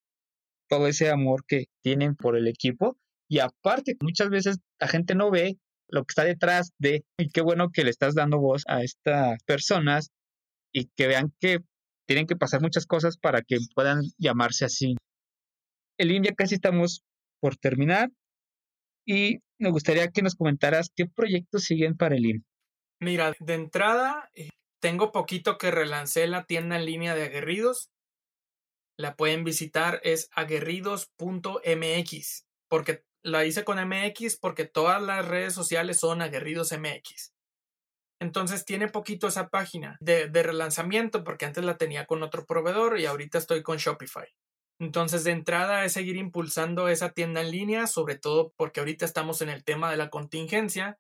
[0.69, 2.97] todo ese amor que tienen por el equipo
[3.29, 5.57] y aparte muchas veces la gente no ve
[5.89, 9.43] lo que está detrás de, y qué bueno que le estás dando voz a estas
[9.45, 10.11] personas
[10.73, 11.59] y que vean que
[12.07, 14.97] tienen que pasar muchas cosas para que puedan llamarse así.
[15.99, 17.03] El ya casi estamos
[17.41, 18.11] por terminar
[19.07, 22.45] y me gustaría que nos comentaras qué proyectos siguen para el IN.
[23.01, 24.51] Mira, de entrada, eh,
[24.81, 27.91] tengo poquito que relancé la tienda en línea de aguerridos.
[28.97, 35.99] La pueden visitar, es aguerridos.mx, porque la hice con MX porque todas las redes sociales
[35.99, 37.33] son aguerridos MX.
[38.21, 43.01] Entonces tiene poquito esa página de, de, relanzamiento porque antes la tenía con otro proveedor
[43.01, 44.29] y ahorita estoy con Shopify.
[44.81, 49.41] Entonces de entrada es seguir impulsando esa tienda en línea, sobre todo porque ahorita estamos
[49.41, 50.99] en el tema de la contingencia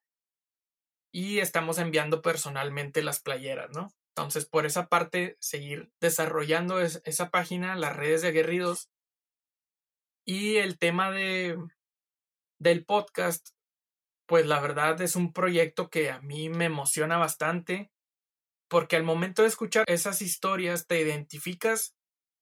[1.12, 3.92] y estamos enviando personalmente las playeras, ¿no?
[4.16, 8.90] Entonces por esa parte seguir desarrollando esa página, las redes de aguerridos
[10.24, 11.58] y el tema de,
[12.58, 13.50] del podcast,
[14.26, 17.90] pues la verdad es un proyecto que a mí me emociona bastante,
[18.68, 21.94] porque al momento de escuchar esas historias te identificas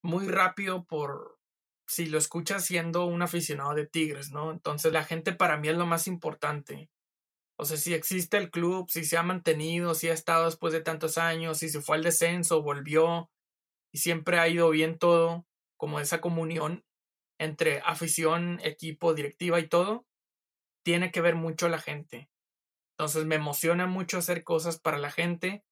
[0.02, 1.38] muy rápido por
[1.86, 4.50] si lo escuchas siendo un aficionado de Tigres, ¿no?
[4.50, 6.90] Entonces la gente para mí es lo más importante.
[7.56, 10.80] O sea, si existe el club, si se ha mantenido, si ha estado después de
[10.80, 13.30] tantos años, si se fue al descenso, volvió
[13.92, 15.46] y siempre ha ido bien todo,
[15.76, 16.84] como esa comunión
[17.38, 20.06] entre afición, equipo, directiva y todo,
[20.84, 22.30] tiene que ver mucho la gente.
[22.96, 25.64] Entonces me emociona mucho hacer cosas para la gente,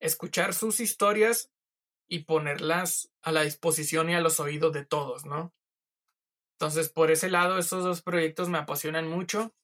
[0.00, 1.50] escuchar sus historias
[2.08, 5.54] y ponerlas a la disposición y a los oídos de todos, ¿no?
[6.52, 9.54] Entonces, por ese lado, esos dos proyectos me apasionan mucho.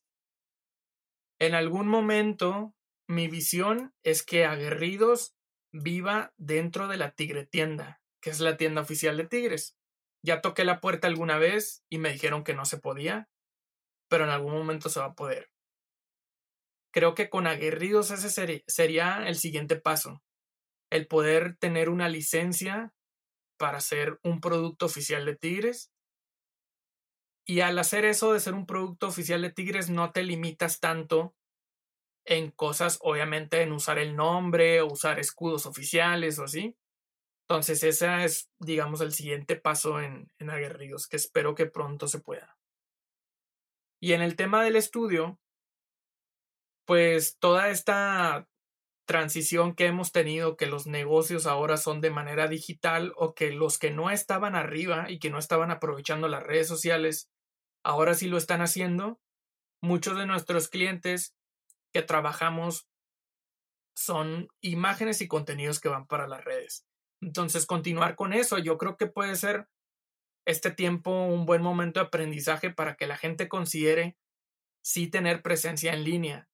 [1.41, 2.75] En algún momento,
[3.09, 5.35] mi visión es que Aguerridos
[5.73, 9.77] viva dentro de la Tigre Tienda, que es la tienda oficial de Tigres.
[10.23, 13.29] Ya toqué la puerta alguna vez y me dijeron que no se podía,
[14.09, 15.51] pero en algún momento se va a poder.
[16.93, 20.23] Creo que con aguerridos ese sería el siguiente paso,
[20.95, 22.93] el poder tener una licencia
[23.59, 25.91] para ser un producto oficial de Tigres.
[27.47, 31.35] Y al hacer eso de ser un producto oficial de Tigres no te limitas tanto
[32.25, 36.75] en cosas, obviamente en usar el nombre o usar escudos oficiales o así,
[37.49, 42.21] entonces, ese es, digamos, el siguiente paso en, en Aguerridos, que espero que pronto se
[42.21, 42.57] pueda.
[44.01, 45.39] Y en el tema del estudio,
[46.87, 48.49] pues toda esta
[49.07, 53.79] transición que hemos tenido, que los negocios ahora son de manera digital o que los
[53.79, 57.31] que no estaban arriba y que no estaban aprovechando las redes sociales,
[57.85, 59.21] ahora sí lo están haciendo.
[59.83, 61.35] Muchos de nuestros clientes
[61.93, 62.89] que trabajamos
[63.95, 66.87] son imágenes y contenidos que van para las redes.
[67.21, 69.69] Entonces, continuar con eso, yo creo que puede ser
[70.47, 74.17] este tiempo un buen momento de aprendizaje para que la gente considere
[74.83, 76.49] sí tener presencia en línea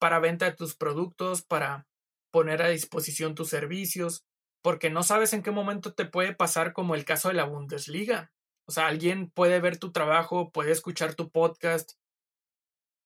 [0.00, 1.86] para venta de tus productos, para
[2.32, 4.24] poner a disposición tus servicios,
[4.62, 8.32] porque no sabes en qué momento te puede pasar como el caso de la Bundesliga.
[8.66, 11.92] O sea, alguien puede ver tu trabajo, puede escuchar tu podcast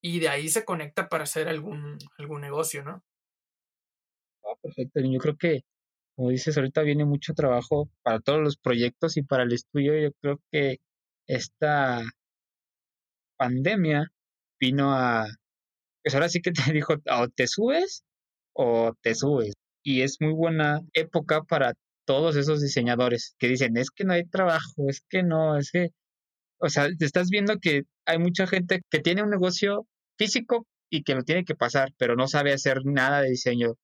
[0.02, 3.02] y de ahí se conecta para hacer algún, algún negocio, ¿no?
[4.44, 5.00] Ah, perfecto.
[5.00, 5.64] Yo creo que
[6.16, 9.98] como dices, ahorita viene mucho trabajo para todos los proyectos y para el estudio.
[9.98, 10.78] Yo creo que
[11.26, 12.02] esta
[13.36, 14.10] pandemia
[14.60, 15.26] vino a,
[16.04, 18.04] pues ahora sí que te dijo, o te subes
[18.54, 19.54] o te subes.
[19.82, 21.74] Y es muy buena época para
[22.06, 25.88] todos esos diseñadores que dicen, es que no hay trabajo, es que no, es que,
[26.58, 29.86] o sea, te estás viendo que hay mucha gente que tiene un negocio
[30.18, 33.74] físico y que lo tiene que pasar, pero no sabe hacer nada de diseño.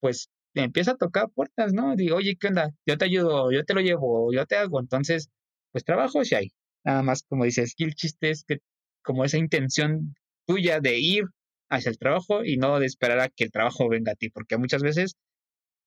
[0.00, 1.96] Pues empieza a tocar puertas, ¿no?
[1.96, 2.70] Digo, oye, ¿qué onda?
[2.86, 4.80] Yo te ayudo, yo te lo llevo, yo te hago.
[4.80, 5.30] Entonces,
[5.72, 6.52] pues trabajo si hay.
[6.84, 8.58] Nada más, como dices, aquí el chiste es que
[9.02, 10.14] como esa intención
[10.46, 11.24] tuya de ir
[11.70, 14.58] hacia el trabajo y no de esperar a que el trabajo venga a ti, porque
[14.58, 15.14] muchas veces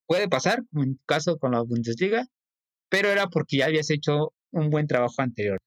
[0.06, 2.26] puede pasar, como en tu caso con la Bundesliga,
[2.88, 5.58] pero era porque ya habías hecho un buen trabajo anterior.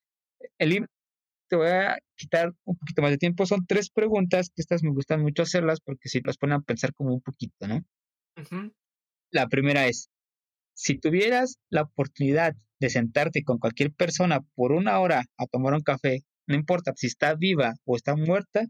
[0.58, 0.88] El
[1.50, 3.46] te voy a quitar un poquito más de tiempo.
[3.46, 6.94] Son tres preguntas que estas me gustan mucho hacerlas porque si las ponen a pensar
[6.94, 7.86] como un poquito, ¿no?
[9.32, 10.10] La primera es,
[10.74, 15.82] si tuvieras la oportunidad de sentarte con cualquier persona por una hora a tomar un
[15.82, 18.66] café, no importa si está viva o está muerta,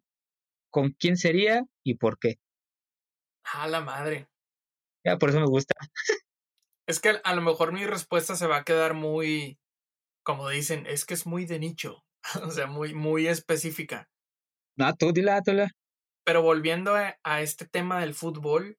[0.78, 2.36] ¿con quién sería y por qué?
[3.46, 4.28] A la madre.
[5.04, 5.74] Ya, por eso me gusta.
[6.88, 9.58] Es que a lo mejor mi respuesta se va a quedar muy,
[10.24, 12.06] como dicen, es que es muy de nicho,
[12.44, 14.08] o sea, muy, muy específica.
[14.78, 15.42] No, tú dila,
[16.24, 18.78] Pero volviendo a este tema del fútbol,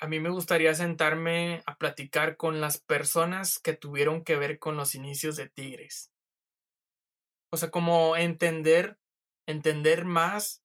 [0.00, 4.76] a mí me gustaría sentarme a platicar con las personas que tuvieron que ver con
[4.76, 6.10] los inicios de Tigres.
[7.52, 8.98] O sea, como entender,
[9.46, 10.61] entender más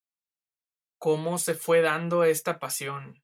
[0.98, 3.22] cómo se fue dando esta pasión.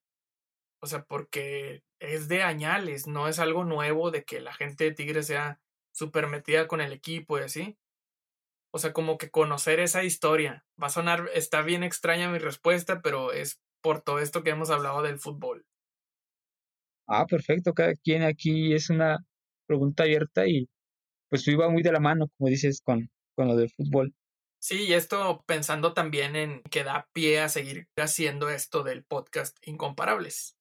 [0.82, 4.92] O sea, porque es de añales, no es algo nuevo de que la gente de
[4.92, 5.62] Tigres sea
[5.94, 7.78] súper metida con el equipo y así.
[8.72, 10.66] O sea, como que conocer esa historia.
[10.82, 14.72] Va a sonar, está bien extraña mi respuesta, pero es por todo esto que hemos
[14.72, 15.66] hablado del fútbol.
[17.08, 17.74] Ah, perfecto.
[17.74, 19.20] Cada quien aquí es una
[19.68, 20.68] pregunta abierta y
[21.30, 24.14] pues iba muy de la mano, como dices, con, con lo del fútbol.
[24.64, 29.58] Sí, y esto pensando también en que da pie a seguir haciendo esto del podcast
[29.68, 30.56] Incomparables.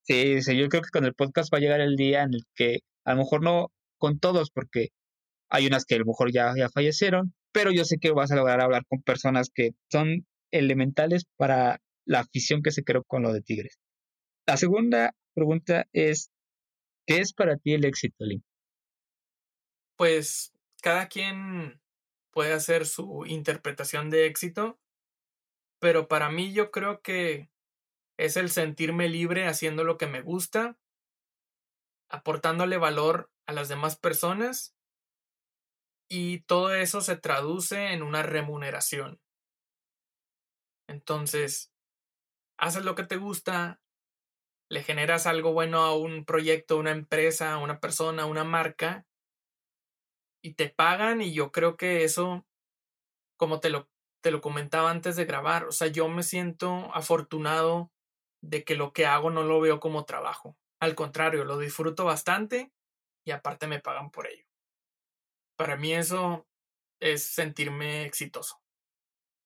[0.00, 2.44] Sí, sí, yo creo que con el podcast va a llegar el día en el
[2.54, 4.88] que a lo mejor no con todos, porque
[5.50, 8.36] hay unas que a lo mejor ya, ya fallecieron, pero yo sé que vas a
[8.36, 13.34] lograr hablar con personas que son elementales para la afición que se creó con lo
[13.34, 13.78] de Tigres.
[14.46, 16.30] La segunda pregunta es,
[17.06, 18.42] ¿qué es para ti el éxito, Lin?
[19.96, 21.83] Pues cada quien
[22.34, 24.78] puede hacer su interpretación de éxito,
[25.80, 27.50] pero para mí yo creo que
[28.18, 30.76] es el sentirme libre haciendo lo que me gusta,
[32.10, 34.76] aportándole valor a las demás personas
[36.08, 39.20] y todo eso se traduce en una remuneración.
[40.86, 41.72] Entonces,
[42.58, 43.80] haces lo que te gusta,
[44.70, 49.06] le generas algo bueno a un proyecto, una empresa, una persona, una marca,
[50.44, 52.46] y te pagan y yo creo que eso,
[53.38, 53.88] como te lo,
[54.22, 57.90] te lo comentaba antes de grabar, o sea, yo me siento afortunado
[58.42, 60.58] de que lo que hago no lo veo como trabajo.
[60.80, 62.70] Al contrario, lo disfruto bastante
[63.24, 64.44] y aparte me pagan por ello.
[65.56, 66.46] Para mí eso
[67.00, 68.60] es sentirme exitoso.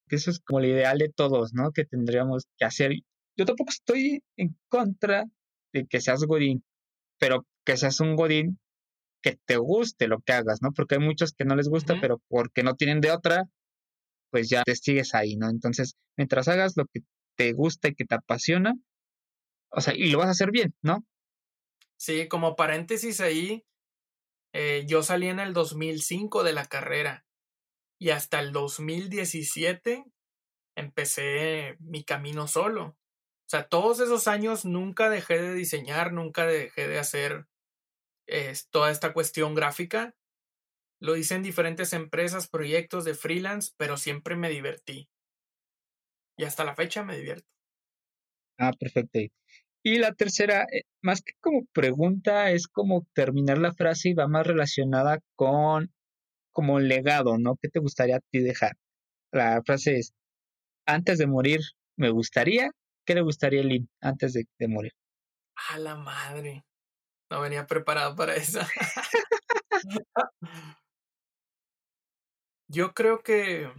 [0.09, 1.71] Eso es como el ideal de todos, ¿no?
[1.71, 2.91] Que tendríamos que hacer.
[3.37, 5.27] Yo tampoco estoy en contra
[5.73, 6.65] de que seas Godín,
[7.21, 8.59] pero que seas un Godín
[9.23, 10.73] que te guste lo que hagas, ¿no?
[10.73, 13.45] Porque hay muchos que no les gusta, pero porque no tienen de otra,
[14.31, 15.49] pues ya te sigues ahí, ¿no?
[15.49, 17.01] Entonces, mientras hagas lo que
[17.37, 18.75] te gusta y que te apasiona,
[19.71, 21.05] o sea, y lo vas a hacer bien, ¿no?
[21.97, 23.65] Sí, como paréntesis ahí,
[24.55, 27.27] eh, yo salí en el 2005 de la carrera
[27.99, 30.05] y hasta el 2017
[30.77, 32.85] empecé mi camino solo.
[33.49, 37.48] O sea, todos esos años nunca dejé de diseñar, nunca dejé de hacer
[38.71, 40.15] toda esta cuestión gráfica.
[41.01, 45.09] Lo hice en diferentes empresas, proyectos de freelance, pero siempre me divertí.
[46.39, 47.47] Y hasta la fecha me divierto.
[48.59, 49.19] Ah, perfecto.
[49.85, 54.29] Y la tercera, eh, más que como pregunta, es como terminar la frase y va
[54.29, 55.93] más relacionada con
[56.53, 57.57] como legado, ¿no?
[57.63, 58.73] ¿Qué te gustaría a ti dejar?
[59.33, 60.15] La frase es,
[60.87, 61.61] antes de morir,
[61.97, 62.73] me gustaría,
[63.07, 64.93] ¿qué le gustaría a Lynn antes de, de morir?
[65.73, 66.65] A la madre.
[67.31, 68.61] No venía preparado para eso.
[72.71, 73.71] Yo creo que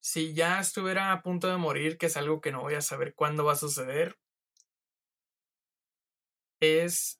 [0.00, 3.14] si ya estuviera a punto de morir, que es algo que no voy a saber
[3.14, 4.16] cuándo va a suceder,
[6.60, 7.18] es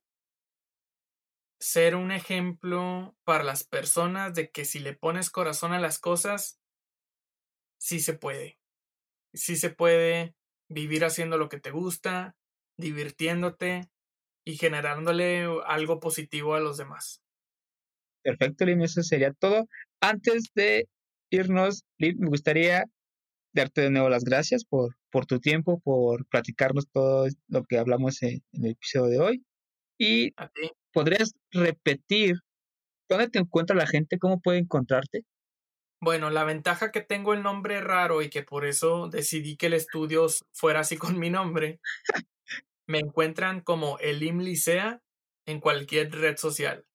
[1.61, 6.61] ser un ejemplo para las personas de que si le pones corazón a las cosas,
[7.79, 8.59] sí se puede.
[9.35, 10.35] Sí se puede
[10.69, 12.37] vivir haciendo lo que te gusta,
[12.79, 13.91] divirtiéndote
[14.47, 17.21] y generándole algo positivo a los demás.
[18.23, 19.67] Perfecto, Lin, eso sería todo.
[20.01, 20.89] Antes de
[21.31, 22.85] irnos, Lin, me gustaría
[23.53, 28.23] darte de nuevo las gracias por, por tu tiempo, por platicarnos todo lo que hablamos
[28.23, 29.45] en, el episodio de hoy.
[29.99, 30.33] Y
[30.93, 32.37] podrías repetir
[33.09, 35.25] dónde te encuentra la gente, cómo puede encontrarte.
[36.01, 39.73] Bueno, la ventaja que tengo el nombre raro y que por eso decidí que el
[39.73, 41.81] estudio fuera así con mi nombre,
[42.87, 45.03] me encuentran como Elim Licea
[45.47, 46.87] en cualquier red social.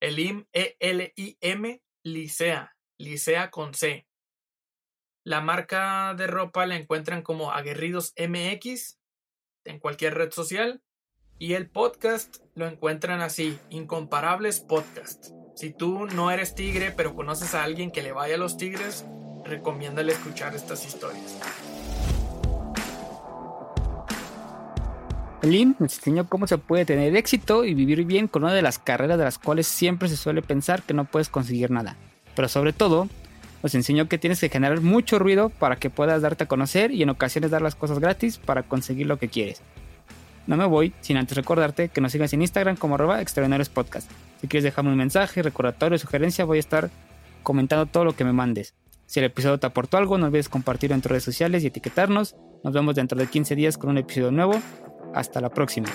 [0.00, 4.06] Elim, E-L-I-M, Licea, Licea con C.
[5.24, 8.98] La marca de ropa la encuentran como Aguerridos MX
[9.64, 10.82] en cualquier red social.
[11.40, 15.28] Y el podcast lo encuentran así, Incomparables Podcast.
[15.54, 19.04] Si tú no eres tigre, pero conoces a alguien que le vaya a los tigres,
[19.44, 21.38] recomiéndale escuchar estas historias.
[25.42, 28.78] Lynn nos enseñó cómo se puede tener éxito y vivir bien con una de las
[28.78, 31.96] carreras de las cuales siempre se suele pensar que no puedes conseguir nada.
[32.34, 33.08] Pero sobre todo,
[33.62, 37.02] nos enseñó que tienes que generar mucho ruido para que puedas darte a conocer y
[37.02, 39.62] en ocasiones dar las cosas gratis para conseguir lo que quieres.
[40.46, 44.10] No me voy sin antes recordarte que nos sigas en Instagram como arroba extraordinarios podcast.
[44.40, 46.90] Si quieres dejarme un mensaje, recordatorio, sugerencia, voy a estar
[47.42, 48.74] comentando todo lo que me mandes.
[49.06, 52.34] Si el episodio te aportó algo, no olvides compartirlo en tus redes sociales y etiquetarnos.
[52.64, 54.60] Nos vemos dentro de 15 días con un episodio nuevo.
[55.14, 55.88] Hasta la próxima.